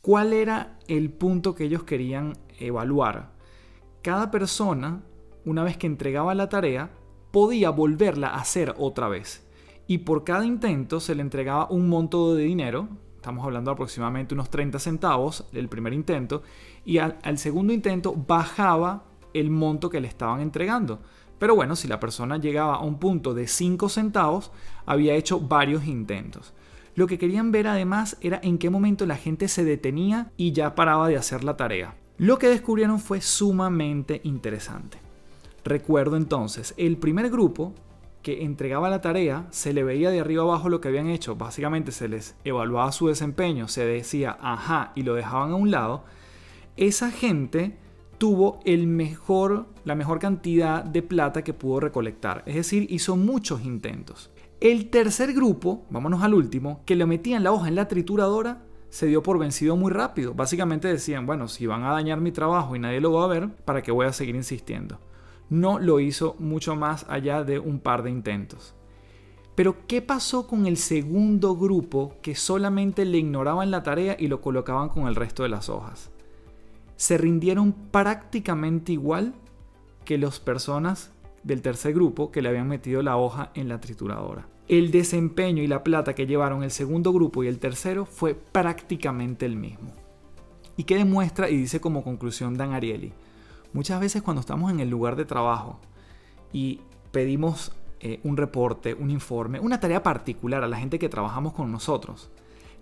¿Cuál 0.00 0.32
era 0.32 0.76
el 0.88 1.10
punto 1.10 1.54
que 1.54 1.66
ellos 1.66 1.84
querían 1.84 2.36
evaluar? 2.58 3.30
Cada 4.02 4.32
persona, 4.32 5.02
una 5.44 5.62
vez 5.62 5.76
que 5.76 5.86
entregaba 5.86 6.34
la 6.34 6.48
tarea, 6.48 6.90
podía 7.30 7.70
volverla 7.70 8.30
a 8.30 8.40
hacer 8.40 8.74
otra 8.76 9.06
vez 9.06 9.46
y 9.86 9.98
por 9.98 10.24
cada 10.24 10.44
intento 10.44 10.98
se 10.98 11.14
le 11.14 11.22
entregaba 11.22 11.70
un 11.70 11.88
monto 11.88 12.34
de 12.34 12.42
dinero, 12.42 12.88
estamos 13.14 13.44
hablando 13.44 13.70
de 13.70 13.74
aproximadamente 13.74 14.34
unos 14.34 14.50
30 14.50 14.80
centavos 14.80 15.46
el 15.52 15.68
primer 15.68 15.92
intento, 15.92 16.42
y 16.84 16.98
al, 16.98 17.38
segundo 17.38 17.72
intento 17.72 18.12
bajaba 18.12 19.04
el 19.40 19.50
monto 19.50 19.90
que 19.90 20.00
le 20.00 20.08
estaban 20.08 20.40
entregando. 20.40 21.00
Pero 21.38 21.54
bueno, 21.54 21.76
si 21.76 21.86
la 21.88 22.00
persona 22.00 22.38
llegaba 22.38 22.76
a 22.76 22.82
un 22.82 22.98
punto 22.98 23.34
de 23.34 23.46
5 23.46 23.88
centavos, 23.88 24.50
había 24.86 25.14
hecho 25.14 25.40
varios 25.40 25.86
intentos. 25.86 26.54
Lo 26.94 27.06
que 27.06 27.18
querían 27.18 27.52
ver 27.52 27.66
además 27.66 28.16
era 28.22 28.40
en 28.42 28.56
qué 28.56 28.70
momento 28.70 29.04
la 29.04 29.16
gente 29.16 29.48
se 29.48 29.64
detenía 29.64 30.30
y 30.38 30.52
ya 30.52 30.74
paraba 30.74 31.08
de 31.08 31.16
hacer 31.16 31.44
la 31.44 31.56
tarea. 31.56 31.94
Lo 32.16 32.38
que 32.38 32.48
descubrieron 32.48 32.98
fue 32.98 33.20
sumamente 33.20 34.22
interesante. 34.24 34.98
Recuerdo 35.62 36.16
entonces, 36.16 36.72
el 36.78 36.96
primer 36.96 37.28
grupo 37.28 37.74
que 38.22 38.42
entregaba 38.42 38.88
la 38.88 39.02
tarea, 39.02 39.46
se 39.50 39.72
le 39.72 39.84
veía 39.84 40.10
de 40.10 40.18
arriba 40.18 40.42
abajo 40.42 40.68
lo 40.68 40.80
que 40.80 40.88
habían 40.88 41.08
hecho, 41.08 41.36
básicamente 41.36 41.92
se 41.92 42.08
les 42.08 42.34
evaluaba 42.44 42.90
su 42.90 43.06
desempeño, 43.06 43.68
se 43.68 43.84
decía 43.84 44.36
ajá 44.40 44.90
y 44.96 45.02
lo 45.02 45.14
dejaban 45.14 45.52
a 45.52 45.54
un 45.54 45.70
lado, 45.70 46.02
esa 46.76 47.12
gente 47.12 47.76
tuvo 48.18 48.60
el 48.64 48.86
mejor, 48.86 49.66
la 49.84 49.94
mejor 49.94 50.18
cantidad 50.18 50.84
de 50.84 51.02
plata 51.02 51.42
que 51.44 51.54
pudo 51.54 51.80
recolectar, 51.80 52.42
es 52.46 52.54
decir, 52.54 52.86
hizo 52.90 53.16
muchos 53.16 53.64
intentos. 53.64 54.30
El 54.60 54.88
tercer 54.88 55.32
grupo, 55.34 55.84
vámonos 55.90 56.22
al 56.22 56.34
último, 56.34 56.80
que 56.86 56.96
le 56.96 57.06
metían 57.06 57.44
la 57.44 57.52
hoja 57.52 57.68
en 57.68 57.74
la 57.74 57.88
trituradora, 57.88 58.62
se 58.88 59.06
dio 59.06 59.22
por 59.22 59.38
vencido 59.38 59.76
muy 59.76 59.92
rápido. 59.92 60.32
Básicamente 60.32 60.88
decían, 60.88 61.26
bueno, 61.26 61.48
si 61.48 61.66
van 61.66 61.82
a 61.84 61.92
dañar 61.92 62.20
mi 62.20 62.32
trabajo 62.32 62.74
y 62.74 62.78
nadie 62.78 63.00
lo 63.00 63.12
va 63.12 63.24
a 63.24 63.28
ver, 63.28 63.48
¿para 63.64 63.82
qué 63.82 63.92
voy 63.92 64.06
a 64.06 64.12
seguir 64.12 64.34
insistiendo? 64.34 64.98
no 65.48 65.78
lo 65.78 66.00
hizo 66.00 66.36
mucho 66.38 66.76
más 66.76 67.06
allá 67.08 67.44
de 67.44 67.58
un 67.58 67.78
par 67.78 68.02
de 68.02 68.10
intentos. 68.10 68.74
Pero 69.54 69.86
¿qué 69.86 70.02
pasó 70.02 70.46
con 70.46 70.66
el 70.66 70.76
segundo 70.76 71.56
grupo 71.56 72.16
que 72.20 72.34
solamente 72.34 73.04
le 73.04 73.18
ignoraban 73.18 73.70
la 73.70 73.82
tarea 73.82 74.16
y 74.18 74.28
lo 74.28 74.40
colocaban 74.40 74.88
con 74.88 75.06
el 75.06 75.14
resto 75.14 75.44
de 75.44 75.48
las 75.48 75.68
hojas? 75.68 76.10
Se 76.96 77.18
rindieron 77.18 77.72
prácticamente 77.72 78.92
igual 78.92 79.34
que 80.04 80.18
las 80.18 80.40
personas 80.40 81.10
del 81.42 81.62
tercer 81.62 81.94
grupo 81.94 82.30
que 82.30 82.42
le 82.42 82.48
habían 82.48 82.68
metido 82.68 83.02
la 83.02 83.16
hoja 83.16 83.50
en 83.54 83.68
la 83.68 83.80
trituradora. 83.80 84.48
El 84.68 84.90
desempeño 84.90 85.62
y 85.62 85.68
la 85.68 85.84
plata 85.84 86.14
que 86.14 86.26
llevaron 86.26 86.64
el 86.64 86.72
segundo 86.72 87.12
grupo 87.12 87.44
y 87.44 87.48
el 87.48 87.60
tercero 87.60 88.04
fue 88.04 88.34
prácticamente 88.34 89.46
el 89.46 89.56
mismo. 89.56 89.92
¿Y 90.76 90.84
qué 90.84 90.96
demuestra 90.96 91.48
y 91.48 91.56
dice 91.56 91.80
como 91.80 92.02
conclusión 92.02 92.56
Dan 92.56 92.72
Ariely? 92.72 93.12
Muchas 93.72 94.00
veces 94.00 94.22
cuando 94.22 94.40
estamos 94.40 94.72
en 94.72 94.80
el 94.80 94.90
lugar 94.90 95.16
de 95.16 95.24
trabajo 95.24 95.78
y 96.52 96.80
pedimos 97.12 97.72
eh, 98.00 98.20
un 98.24 98.36
reporte, 98.36 98.94
un 98.94 99.10
informe, 99.10 99.60
una 99.60 99.80
tarea 99.80 100.02
particular 100.02 100.64
a 100.64 100.68
la 100.68 100.78
gente 100.78 100.98
que 100.98 101.08
trabajamos 101.08 101.52
con 101.52 101.70
nosotros, 101.70 102.30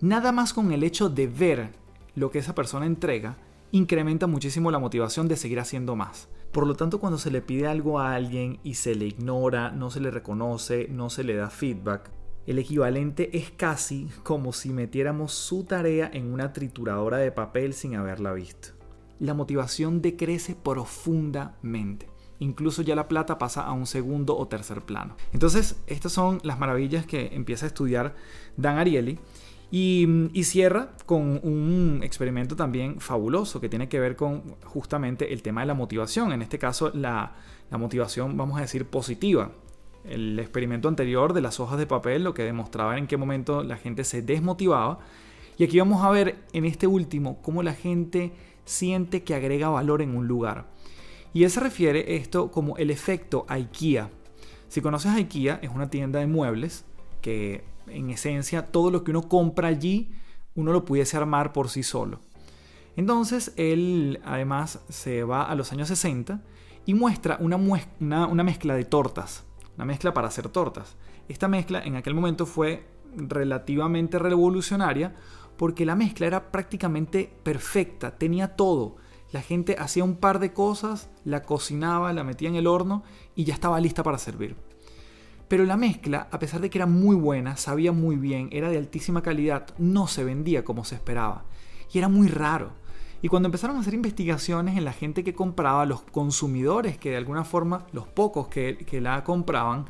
nada 0.01 0.33
más 0.33 0.53
con 0.53 0.73
el 0.73 0.83
hecho 0.83 1.09
de 1.09 1.27
ver 1.27 1.71
lo 2.15 2.31
que 2.31 2.39
esa 2.39 2.55
persona 2.55 2.87
entrega, 2.87 3.37
incrementa 3.77 4.27
muchísimo 4.27 4.71
la 4.71 4.79
motivación 4.79 5.29
de 5.29 5.37
seguir 5.37 5.61
haciendo 5.61 5.97
más. 5.97 6.29
Por 6.53 6.67
lo 6.67 6.75
tanto, 6.75 7.01
cuando 7.01 7.19
se 7.19 7.31
le 7.31 7.43
pide 7.43 7.67
algo 7.67 7.99
a 7.99 8.15
alguien 8.15 8.61
y 8.63 8.75
se 8.75 8.95
le 8.95 9.07
ignora, 9.07 9.71
no 9.71 9.91
se 9.91 10.01
le 10.01 10.11
reconoce, 10.11 10.89
no 10.89 11.11
se 11.11 11.25
le 11.25 11.35
da 11.35 11.51
feedback, 11.51 12.11
el 12.47 12.59
equivalente 12.59 13.37
es 13.37 13.51
casi 13.51 14.09
como 14.23 14.53
si 14.53 14.73
metiéramos 14.73 15.33
su 15.33 15.65
tarea 15.65 16.11
en 16.13 16.33
una 16.33 16.53
trituradora 16.53 17.19
de 17.19 17.33
papel 17.33 17.75
sin 17.75 17.97
haberla 17.97 18.33
visto 18.33 18.75
la 19.25 19.35
motivación 19.35 20.03
decrece 20.03 20.55
profundamente. 20.55 22.09
Incluso 22.41 22.83
ya 22.83 22.95
la 22.95 23.09
plata 23.09 23.39
pasa 23.39 23.63
a 23.63 23.73
un 23.73 23.87
segundo 23.87 24.37
o 24.37 24.49
tercer 24.49 24.83
plano. 24.83 25.17
Entonces, 25.33 25.77
estas 25.87 26.13
son 26.13 26.41
las 26.43 26.59
maravillas 26.59 27.07
que 27.07 27.31
empieza 27.33 27.67
a 27.67 27.69
estudiar 27.69 28.15
Dan 28.57 28.79
Ariely. 28.79 29.19
Y, 29.71 30.43
cierra 30.45 30.93
con 31.07 31.41
un 31.43 32.01
experimento 32.03 32.55
también 32.55 33.01
fabuloso 33.01 33.61
que 33.61 33.69
tiene 33.69 33.89
que 33.89 33.99
ver 33.99 34.15
con 34.15 34.57
justamente 34.65 35.33
el 35.33 35.43
tema 35.43 35.63
de 35.63 35.67
la 35.67 35.75
motivación. 35.75 36.33
En 36.33 36.43
este 36.43 36.59
caso, 36.59 36.91
la, 36.95 37.33
motivación, 37.71 38.37
vamos 38.37 38.59
a 38.59 38.61
decir, 38.61 38.87
positiva. 38.87 39.51
El 40.05 40.39
experimento 40.39 40.87
anterior 40.87 41.33
de 41.33 41.41
las 41.41 41.61
hojas 41.61 41.79
de 41.79 41.87
papel 41.87 42.25
lo 42.25 42.35
que 42.35 42.45
demostraba 42.45 42.99
en 42.99 43.07
qué 43.07 43.17
momento 43.17 43.63
la 43.63 43.77
gente 43.77 44.05
se 44.05 44.23
desmotivaba. 44.23 45.01
Y 45.57 45.65
aquí 45.65 45.79
vamos 45.79 46.05
a 46.05 46.11
ver 46.11 46.37
en 46.53 46.67
este 46.67 46.87
último 46.87 47.41
cómo 47.43 47.63
la 47.63 47.75
gente 47.75 48.33
siente 48.65 49.23
que 49.25 49.35
agrega 49.35 49.71
valor 49.71 50.03
en 50.03 50.17
un 50.17 50.29
lugar. 50.29 50.67
Y 51.33 51.43
él 51.43 51.51
se 51.51 51.61
refiere 51.61 52.17
esto 52.17 52.51
como 52.51 52.77
el 52.77 52.91
efecto 52.91 53.45
IKEA. 53.49 54.11
Si 54.69 54.81
conoces 54.81 55.13
IKEA, 55.13 55.59
es 55.63 55.71
una 55.71 55.91
tienda 55.91 56.21
de 56.21 56.27
muebles 56.27 56.85
que 57.23 57.65
en 57.89 58.11
esencia 58.11 58.71
todo 58.71 58.91
lo 58.91 59.05
que 59.05 59.11
uno 59.11 59.29
compra 59.29 59.69
allí, 59.69 60.13
uno 60.55 60.73
lo 60.73 60.85
pudiese 60.85 61.17
armar 61.17 61.53
por 61.53 61.69
sí 61.69 61.83
solo. 61.83 62.21
Entonces 62.97 63.53
él 63.57 64.21
además 64.25 64.81
se 64.89 65.25
va 65.25 65.43
a 65.45 65.55
los 65.55 65.73
años 65.73 65.89
60 65.89 66.43
y 66.87 66.95
muestra 66.95 67.39
una, 67.41 67.57
mezcla 68.45 68.75
de 68.75 68.85
tortas, 68.85 69.45
una 69.77 69.85
mezcla 69.85 70.15
para 70.15 70.29
hacer 70.29 70.49
tortas. 70.49 70.97
Esta 71.29 71.49
mezcla 71.49 71.83
en 71.83 71.97
aquel 71.97 72.15
momento 72.15 72.47
fue 72.47 72.87
relativamente 73.17 74.19
revolucionaria 74.19 75.15
porque 75.57 75.87
la 75.87 75.97
mezcla 75.97 76.27
era 76.27 76.51
prácticamente 76.53 77.33
perfecta, 77.43 78.17
tenía 78.17 78.57
todo. 78.57 78.97
La 79.33 79.41
gente 79.41 79.77
hacía 79.79 80.05
un 80.05 80.17
par 80.17 80.39
de 80.39 80.53
cosas, 80.53 81.11
la 81.25 81.43
cocinaba, 81.43 82.13
la 82.13 82.23
metía 82.23 82.49
en 82.49 82.57
el 82.57 82.67
horno 82.67 83.03
y 83.35 83.45
ya 83.45 83.55
estaba 83.55 83.81
lista 83.81 84.03
para 84.03 84.19
servir. 84.19 84.57
Pero 85.55 85.67
la 85.67 85.77
mezcla, 85.77 86.27
a 86.33 86.41
pesar 86.41 86.61
de 86.61 86.69
que 86.69 86.79
era 86.79 86.87
muy 86.87 87.15
buena, 87.15 87.57
sabía 87.57 87.93
muy 87.93 88.17
bien, 88.17 88.49
era 88.51 88.71
de 88.71 88.77
altísima 88.77 89.23
calidad, 89.23 89.69
no 89.79 90.09
se 90.09 90.25
vendía 90.25 90.65
como 90.65 90.85
se 90.85 90.97
esperaba. 90.97 91.45
Y 91.93 91.99
era 91.99 92.09
muy 92.09 92.27
raro. 92.27 92.73
Y 93.23 93.29
cuando 93.29 93.47
empezaron 93.47 93.77
a 93.77 93.79
hacer 93.79 93.95
investigaciones 93.95 94.77
en 94.77 94.85
la 94.85 94.93
gente 94.93 95.23
que 95.23 95.33
compraba, 95.33 95.87
los 95.87 96.03
consumidores 96.03 96.99
que 96.99 97.11
de 97.11 97.19
alguna 97.19 97.45
forma, 97.45 97.87
los 97.93 98.09
pocos 98.09 98.49
que, 98.49 98.79
que 98.79 99.01
la 99.01 99.23
compraban, 99.23 99.85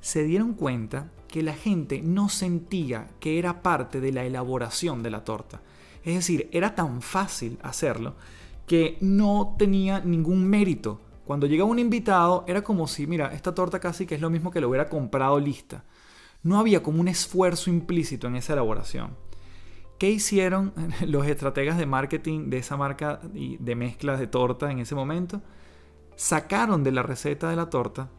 se 0.00 0.22
dieron 0.22 0.54
cuenta 0.54 1.10
que 1.26 1.42
la 1.42 1.54
gente 1.54 2.02
no 2.02 2.28
sentía 2.28 3.08
que 3.18 3.40
era 3.40 3.62
parte 3.62 4.00
de 4.00 4.12
la 4.12 4.22
elaboración 4.22 5.02
de 5.02 5.10
la 5.10 5.24
torta. 5.24 5.60
Es 6.04 6.14
decir, 6.14 6.48
era 6.52 6.76
tan 6.76 7.02
fácil 7.02 7.58
hacerlo 7.64 8.14
que 8.68 8.96
no 9.00 9.56
tenía 9.58 9.98
ningún 9.98 10.46
mérito. 10.46 11.00
Cuando 11.30 11.46
llegaba 11.46 11.70
un 11.70 11.78
invitado 11.78 12.42
era 12.48 12.60
como 12.64 12.88
si, 12.88 13.06
mira, 13.06 13.32
esta 13.32 13.54
torta 13.54 13.78
casi 13.78 14.04
que 14.04 14.16
es 14.16 14.20
lo 14.20 14.30
mismo 14.30 14.50
que 14.50 14.60
lo 14.60 14.68
hubiera 14.68 14.88
comprado 14.88 15.38
lista. 15.38 15.84
No 16.42 16.58
había 16.58 16.82
como 16.82 17.00
un 17.00 17.06
esfuerzo 17.06 17.70
implícito 17.70 18.26
en 18.26 18.34
esa 18.34 18.54
elaboración. 18.54 19.16
¿Qué 19.96 20.10
hicieron 20.10 20.72
los 21.06 21.28
estrategas 21.28 21.78
de 21.78 21.86
marketing 21.86 22.50
de 22.50 22.56
esa 22.58 22.76
marca 22.76 23.20
de 23.22 23.74
mezclas 23.76 24.18
de 24.18 24.26
torta 24.26 24.72
en 24.72 24.80
ese 24.80 24.96
momento? 24.96 25.40
Sacaron 26.16 26.82
de 26.82 26.90
la 26.90 27.04
receta 27.04 27.48
de 27.48 27.54
la 27.54 27.70
torta 27.70 28.10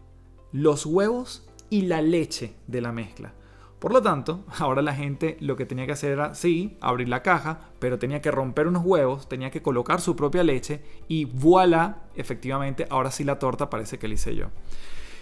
los 0.53 0.85
huevos 0.85 1.49
y 1.69 1.81
la 1.81 2.01
leche 2.01 2.55
de 2.67 2.79
la 2.79 2.93
mezcla. 2.93 3.33
Por 3.81 3.93
lo 3.93 4.01
tanto, 4.03 4.45
ahora 4.59 4.83
la 4.83 4.93
gente 4.93 5.37
lo 5.39 5.55
que 5.55 5.65
tenía 5.65 5.87
que 5.87 5.93
hacer 5.93 6.11
era, 6.11 6.35
sí, 6.35 6.77
abrir 6.81 7.09
la 7.09 7.23
caja, 7.23 7.71
pero 7.79 7.97
tenía 7.97 8.21
que 8.21 8.29
romper 8.29 8.67
unos 8.67 8.85
huevos, 8.85 9.27
tenía 9.27 9.49
que 9.49 9.63
colocar 9.63 9.99
su 9.99 10.15
propia 10.15 10.43
leche 10.43 10.83
y 11.07 11.25
voilà, 11.25 12.03
efectivamente, 12.15 12.85
ahora 12.91 13.09
sí 13.09 13.23
la 13.23 13.39
torta 13.39 13.71
parece 13.71 13.97
que 13.97 14.07
la 14.07 14.13
hice 14.13 14.35
yo. 14.35 14.49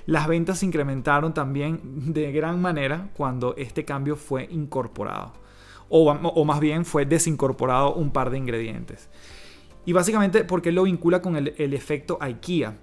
Las 0.06 0.28
ventas 0.28 0.60
se 0.60 0.66
incrementaron 0.66 1.34
también 1.34 2.14
de 2.14 2.34
gran 2.34 2.62
manera 2.62 3.12
cuando 3.16 3.56
este 3.56 3.86
cambio 3.86 4.18
fue 4.18 4.50
incorporado 4.52 5.32
o, 5.90 6.46
más 6.46 6.60
bien 6.60 6.86
fue 6.86 7.06
desincorporado 7.06 7.94
un 7.94 8.12
par 8.12 8.30
de 8.30 8.38
ingredientes. 8.38 9.10
Y 9.86 9.94
básicamente 9.94 10.44
porque 10.44 10.72
lo 10.72 10.84
vincula 10.84 11.22
con 11.22 11.36
el, 11.36 11.74
efecto 11.74 12.18
IKEA. 12.22 12.78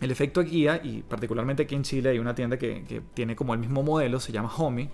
El 0.00 0.10
efecto 0.10 0.40
IKEA, 0.40 0.80
y 0.82 1.02
particularmente 1.02 1.64
aquí 1.64 1.74
en 1.74 1.82
Chile 1.82 2.10
hay 2.10 2.18
una 2.18 2.34
tienda 2.34 2.58
que, 2.58 3.02
tiene 3.14 3.36
como 3.36 3.52
el 3.54 3.60
mismo 3.60 3.82
modelo, 3.82 4.18
se 4.18 4.32
llama 4.32 4.50
Homey. 4.56 4.90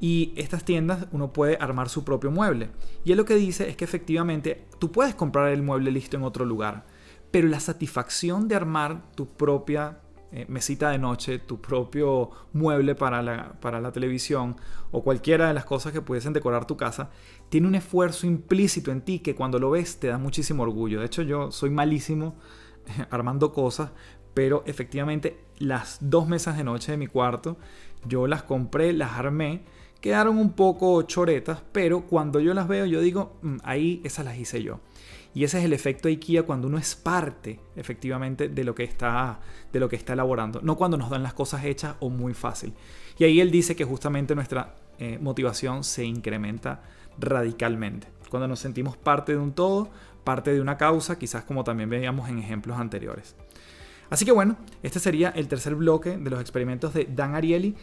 Y 0.00 0.32
estas 0.36 0.64
tiendas 0.64 1.06
uno 1.12 1.32
puede 1.32 1.56
armar 1.60 1.88
su 1.88 2.04
propio 2.04 2.30
mueble. 2.30 2.70
Y 3.04 3.12
él 3.12 3.18
lo 3.18 3.24
que 3.24 3.36
dice 3.36 3.68
es 3.68 3.76
que 3.76 3.84
efectivamente 3.84 4.66
tú 4.78 4.90
puedes 4.90 5.14
comprar 5.14 5.48
el 5.52 5.62
mueble 5.62 5.90
listo 5.90 6.16
en 6.16 6.24
otro 6.24 6.44
lugar, 6.44 6.86
pero 7.30 7.48
la 7.48 7.60
satisfacción 7.60 8.48
de 8.48 8.56
armar 8.56 9.12
tu 9.14 9.28
propia 9.28 10.00
eh, 10.32 10.46
mesita 10.48 10.90
de 10.90 10.98
noche, 10.98 11.38
tu 11.40 11.60
propio 11.60 12.30
mueble 12.52 12.94
para 12.94 13.20
la, 13.20 13.52
para 13.60 13.80
la 13.80 13.92
televisión 13.92 14.56
o 14.90 15.02
cualquiera 15.02 15.48
de 15.48 15.54
las 15.54 15.64
cosas 15.64 15.92
que 15.92 16.02
pudiesen 16.02 16.32
decorar 16.32 16.66
tu 16.66 16.76
casa, 16.76 17.10
tiene 17.48 17.68
un 17.68 17.74
esfuerzo 17.74 18.26
implícito 18.26 18.92
en 18.92 19.02
ti 19.02 19.18
que 19.18 19.34
cuando 19.34 19.58
lo 19.58 19.70
ves 19.70 20.00
te 20.00 20.06
da 20.06 20.18
muchísimo 20.18 20.62
orgullo. 20.62 21.00
De 21.00 21.06
hecho 21.06 21.22
yo 21.22 21.50
soy 21.50 21.70
malísimo 21.70 22.36
armando 23.10 23.52
cosas, 23.52 23.90
pero 24.40 24.62
efectivamente 24.64 25.36
las 25.58 25.98
dos 26.00 26.26
mesas 26.26 26.56
de 26.56 26.64
noche 26.64 26.92
de 26.92 26.96
mi 26.96 27.08
cuarto 27.08 27.58
yo 28.06 28.26
las 28.26 28.42
compré, 28.42 28.94
las 28.94 29.18
armé, 29.18 29.60
quedaron 30.00 30.38
un 30.38 30.54
poco 30.54 31.02
choretas, 31.02 31.62
pero 31.72 32.06
cuando 32.06 32.40
yo 32.40 32.54
las 32.54 32.66
veo 32.66 32.86
yo 32.86 33.02
digo, 33.02 33.36
mm, 33.42 33.56
ahí 33.64 34.00
esas 34.02 34.24
las 34.24 34.38
hice 34.38 34.62
yo. 34.62 34.80
Y 35.34 35.44
ese 35.44 35.58
es 35.58 35.66
el 35.66 35.74
efecto 35.74 36.08
IKEA 36.08 36.44
cuando 36.44 36.68
uno 36.68 36.78
es 36.78 36.96
parte 36.96 37.60
efectivamente 37.76 38.48
de 38.48 38.64
lo 38.64 38.74
que 38.74 38.82
está, 38.82 39.40
de 39.74 39.78
lo 39.78 39.90
que 39.90 39.96
está 39.96 40.14
elaborando, 40.14 40.62
no 40.62 40.78
cuando 40.78 40.96
nos 40.96 41.10
dan 41.10 41.22
las 41.22 41.34
cosas 41.34 41.62
hechas 41.66 41.96
o 42.00 42.08
muy 42.08 42.32
fácil. 42.32 42.72
Y 43.18 43.24
ahí 43.24 43.40
él 43.40 43.50
dice 43.50 43.76
que 43.76 43.84
justamente 43.84 44.34
nuestra 44.34 44.74
eh, 44.98 45.18
motivación 45.20 45.84
se 45.84 46.02
incrementa 46.02 46.80
radicalmente. 47.18 48.08
Cuando 48.30 48.48
nos 48.48 48.60
sentimos 48.60 48.96
parte 48.96 49.32
de 49.32 49.38
un 49.38 49.52
todo, 49.52 49.90
parte 50.24 50.54
de 50.54 50.62
una 50.62 50.78
causa, 50.78 51.18
quizás 51.18 51.44
como 51.44 51.62
también 51.62 51.90
veíamos 51.90 52.30
en 52.30 52.38
ejemplos 52.38 52.78
anteriores. 52.78 53.36
Así 54.10 54.24
que 54.24 54.32
bueno, 54.32 54.56
este 54.82 54.98
sería 54.98 55.30
el 55.30 55.48
tercer 55.48 55.76
bloque 55.76 56.18
de 56.18 56.30
los 56.30 56.40
experimentos 56.40 56.92
de 56.92 57.08
Dan 57.10 57.34
Ariely. 57.34 57.76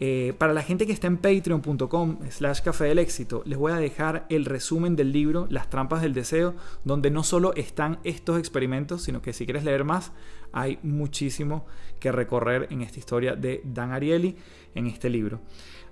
Eh, 0.00 0.34
para 0.38 0.52
la 0.52 0.62
gente 0.62 0.86
que 0.86 0.92
está 0.92 1.06
en 1.06 1.18
patreon.com 1.18 2.18
slash 2.28 2.62
café 2.62 2.84
del 2.86 2.98
éxito, 2.98 3.42
les 3.44 3.56
voy 3.56 3.70
a 3.70 3.76
dejar 3.76 4.26
el 4.28 4.44
resumen 4.44 4.96
del 4.96 5.12
libro 5.12 5.46
Las 5.50 5.70
trampas 5.70 6.02
del 6.02 6.14
deseo, 6.14 6.54
donde 6.84 7.10
no 7.10 7.22
solo 7.22 7.54
están 7.54 8.00
estos 8.02 8.38
experimentos, 8.38 9.02
sino 9.02 9.22
que 9.22 9.32
si 9.32 9.44
quieres 9.44 9.62
leer 9.62 9.84
más, 9.84 10.12
hay 10.52 10.78
muchísimo 10.82 11.64
que 12.00 12.10
recorrer 12.10 12.66
en 12.70 12.82
esta 12.82 12.98
historia 12.98 13.36
de 13.36 13.60
Dan 13.64 13.92
Ariely 13.92 14.36
en 14.74 14.86
este 14.88 15.08
libro. 15.08 15.40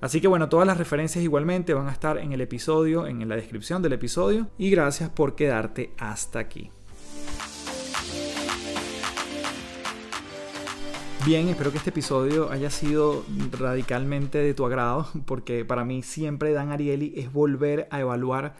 Así 0.01 0.21
que 0.21 0.27
bueno, 0.27 0.49
todas 0.49 0.67
las 0.67 0.79
referencias 0.79 1.23
igualmente 1.23 1.75
van 1.75 1.87
a 1.87 1.93
estar 1.93 2.19
en 2.19 2.33
el 2.33 2.41
episodio, 2.41 3.07
en 3.07 3.29
la 3.29 3.37
descripción 3.37 3.83
del 3.83 3.93
episodio, 3.93 4.49
y 4.59 4.71
gracias 4.71 5.11
por 5.11 5.37
quedarte 5.37 5.93
hasta 5.97 6.41
aquí. 6.41 6.71
Bien, 11.25 11.49
espero 11.49 11.71
que 11.71 11.79
este 11.79 11.91
episodio 11.91 12.51
haya 12.51 12.69
sido 12.69 13.25
radicalmente 13.53 14.39
de 14.39 14.55
tu 14.55 14.67
agrado, 14.67 15.07
porque 15.25 15.65
para 15.65 15.85
mí 15.85 16.03
siempre 16.03 16.53
Dan 16.53 16.73
Ariely 16.73 17.15
es 17.17 17.33
volver 17.33 17.87
a 17.93 18.01
evaluar 18.01 18.57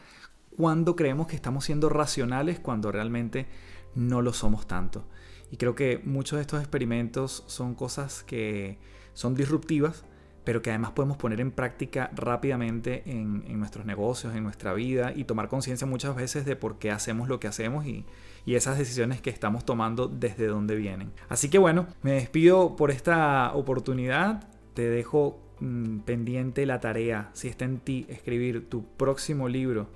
cuándo 0.55 0.95
creemos 0.95 1.27
que 1.27 1.35
estamos 1.35 1.65
siendo 1.65 1.89
racionales 1.89 2.61
cuando 2.61 2.89
realmente 2.89 3.47
no 3.95 4.21
lo 4.21 4.31
somos 4.31 4.65
tanto. 4.65 5.05
Y 5.51 5.57
creo 5.57 5.75
que 5.75 5.99
muchos 6.05 6.37
de 6.37 6.41
estos 6.41 6.61
experimentos 6.61 7.43
son 7.47 7.75
cosas 7.75 8.23
que 8.23 8.79
son 9.13 9.35
disruptivas, 9.35 10.05
pero 10.43 10.61
que 10.61 10.69
además 10.69 10.91
podemos 10.91 11.17
poner 11.17 11.39
en 11.39 11.51
práctica 11.51 12.11
rápidamente 12.15 13.03
en, 13.05 13.59
nuestros 13.59 13.85
negocios, 13.85 14.35
en 14.35 14.43
nuestra 14.43 14.73
vida 14.73 15.13
y 15.15 15.23
tomar 15.23 15.47
conciencia 15.47 15.87
muchas 15.87 16.15
veces 16.15 16.45
de 16.45 16.55
por 16.55 16.79
qué 16.79 16.91
hacemos 16.91 17.29
lo 17.29 17.39
que 17.39 17.47
hacemos 17.47 17.85
y, 17.85 18.05
esas 18.45 18.77
decisiones 18.77 19.21
que 19.21 19.29
estamos 19.29 19.65
tomando 19.65 20.07
desde 20.09 20.47
dónde 20.47 20.75
vienen. 20.75 21.13
Así 21.29 21.49
que 21.49 21.57
bueno, 21.57 21.87
me 22.01 22.11
despido 22.11 22.75
por 22.75 22.91
esta 22.91 23.53
oportunidad, 23.53 24.49
te 24.73 24.89
dejo 24.89 25.39
mm, 25.61 25.99
pendiente 25.99 26.65
la 26.65 26.81
tarea, 26.81 27.29
si 27.33 27.47
está 27.47 27.63
en 27.63 27.79
ti, 27.79 28.05
escribir 28.09 28.69
tu 28.69 28.85
próximo 28.97 29.47
libro 29.47 29.87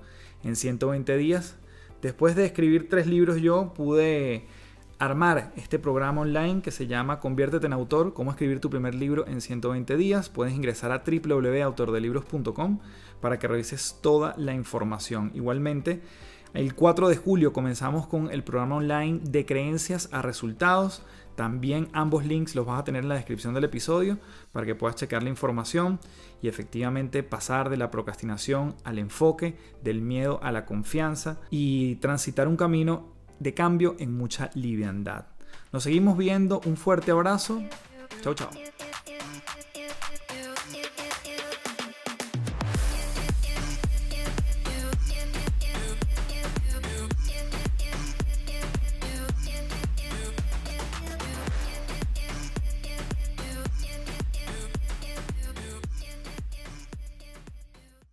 en 0.42 0.56
120 0.56 1.16
días. 1.18 1.56
Después 2.00 2.36
de 2.36 2.46
escribir 2.46 2.88
tres 2.88 3.06
libros 3.06 3.40
yo 3.40 3.74
pude 3.74 4.46
armar 4.98 5.52
este 5.56 5.78
programa 5.78 6.22
online 6.22 6.60
que 6.60 6.70
se 6.70 6.86
llama 6.86 7.20
Conviértete 7.20 7.66
en 7.66 7.72
autor, 7.72 8.14
cómo 8.14 8.30
escribir 8.30 8.60
tu 8.60 8.68
primer 8.68 8.94
libro 8.94 9.26
en 9.26 9.40
120 9.40 9.96
días. 9.96 10.28
Puedes 10.28 10.54
ingresar 10.54 10.90
a 10.90 11.04
www.autordelibros.com 11.06 12.80
para 13.20 13.38
que 13.38 13.48
revises 13.48 13.98
toda 14.02 14.34
la 14.36 14.54
información. 14.54 15.30
Igualmente, 15.34 16.02
el 16.54 16.74
4 16.74 17.08
de 17.08 17.16
julio 17.16 17.52
comenzamos 17.52 18.06
con 18.06 18.30
el 18.32 18.42
programa 18.42 18.76
online 18.76 19.20
de 19.22 19.46
creencias 19.46 20.08
a 20.12 20.22
resultados. 20.22 21.02
También 21.36 21.88
ambos 21.92 22.24
links 22.24 22.56
los 22.56 22.66
vas 22.66 22.80
a 22.80 22.84
tener 22.84 23.04
en 23.04 23.08
la 23.08 23.14
descripción 23.14 23.54
del 23.54 23.64
episodio 23.64 24.18
para 24.50 24.66
que 24.66 24.74
puedas 24.74 24.96
checar 24.96 25.22
la 25.22 25.28
información 25.28 26.00
y 26.42 26.48
efectivamente 26.48 27.22
pasar 27.22 27.70
de 27.70 27.76
la 27.76 27.92
procrastinación 27.92 28.74
al 28.82 28.98
enfoque, 28.98 29.56
del 29.84 30.00
miedo 30.00 30.40
a 30.42 30.50
la 30.50 30.66
confianza 30.66 31.38
y 31.50 31.96
transitar 31.96 32.48
un 32.48 32.56
camino 32.56 33.17
de 33.38 33.54
cambio 33.54 33.96
en 33.98 34.16
mucha 34.16 34.50
liviandad. 34.54 35.26
Nos 35.72 35.82
seguimos 35.82 36.16
viendo, 36.16 36.60
un 36.64 36.76
fuerte 36.76 37.10
abrazo. 37.10 37.62
Chau, 38.22 38.34
chao. 38.34 38.50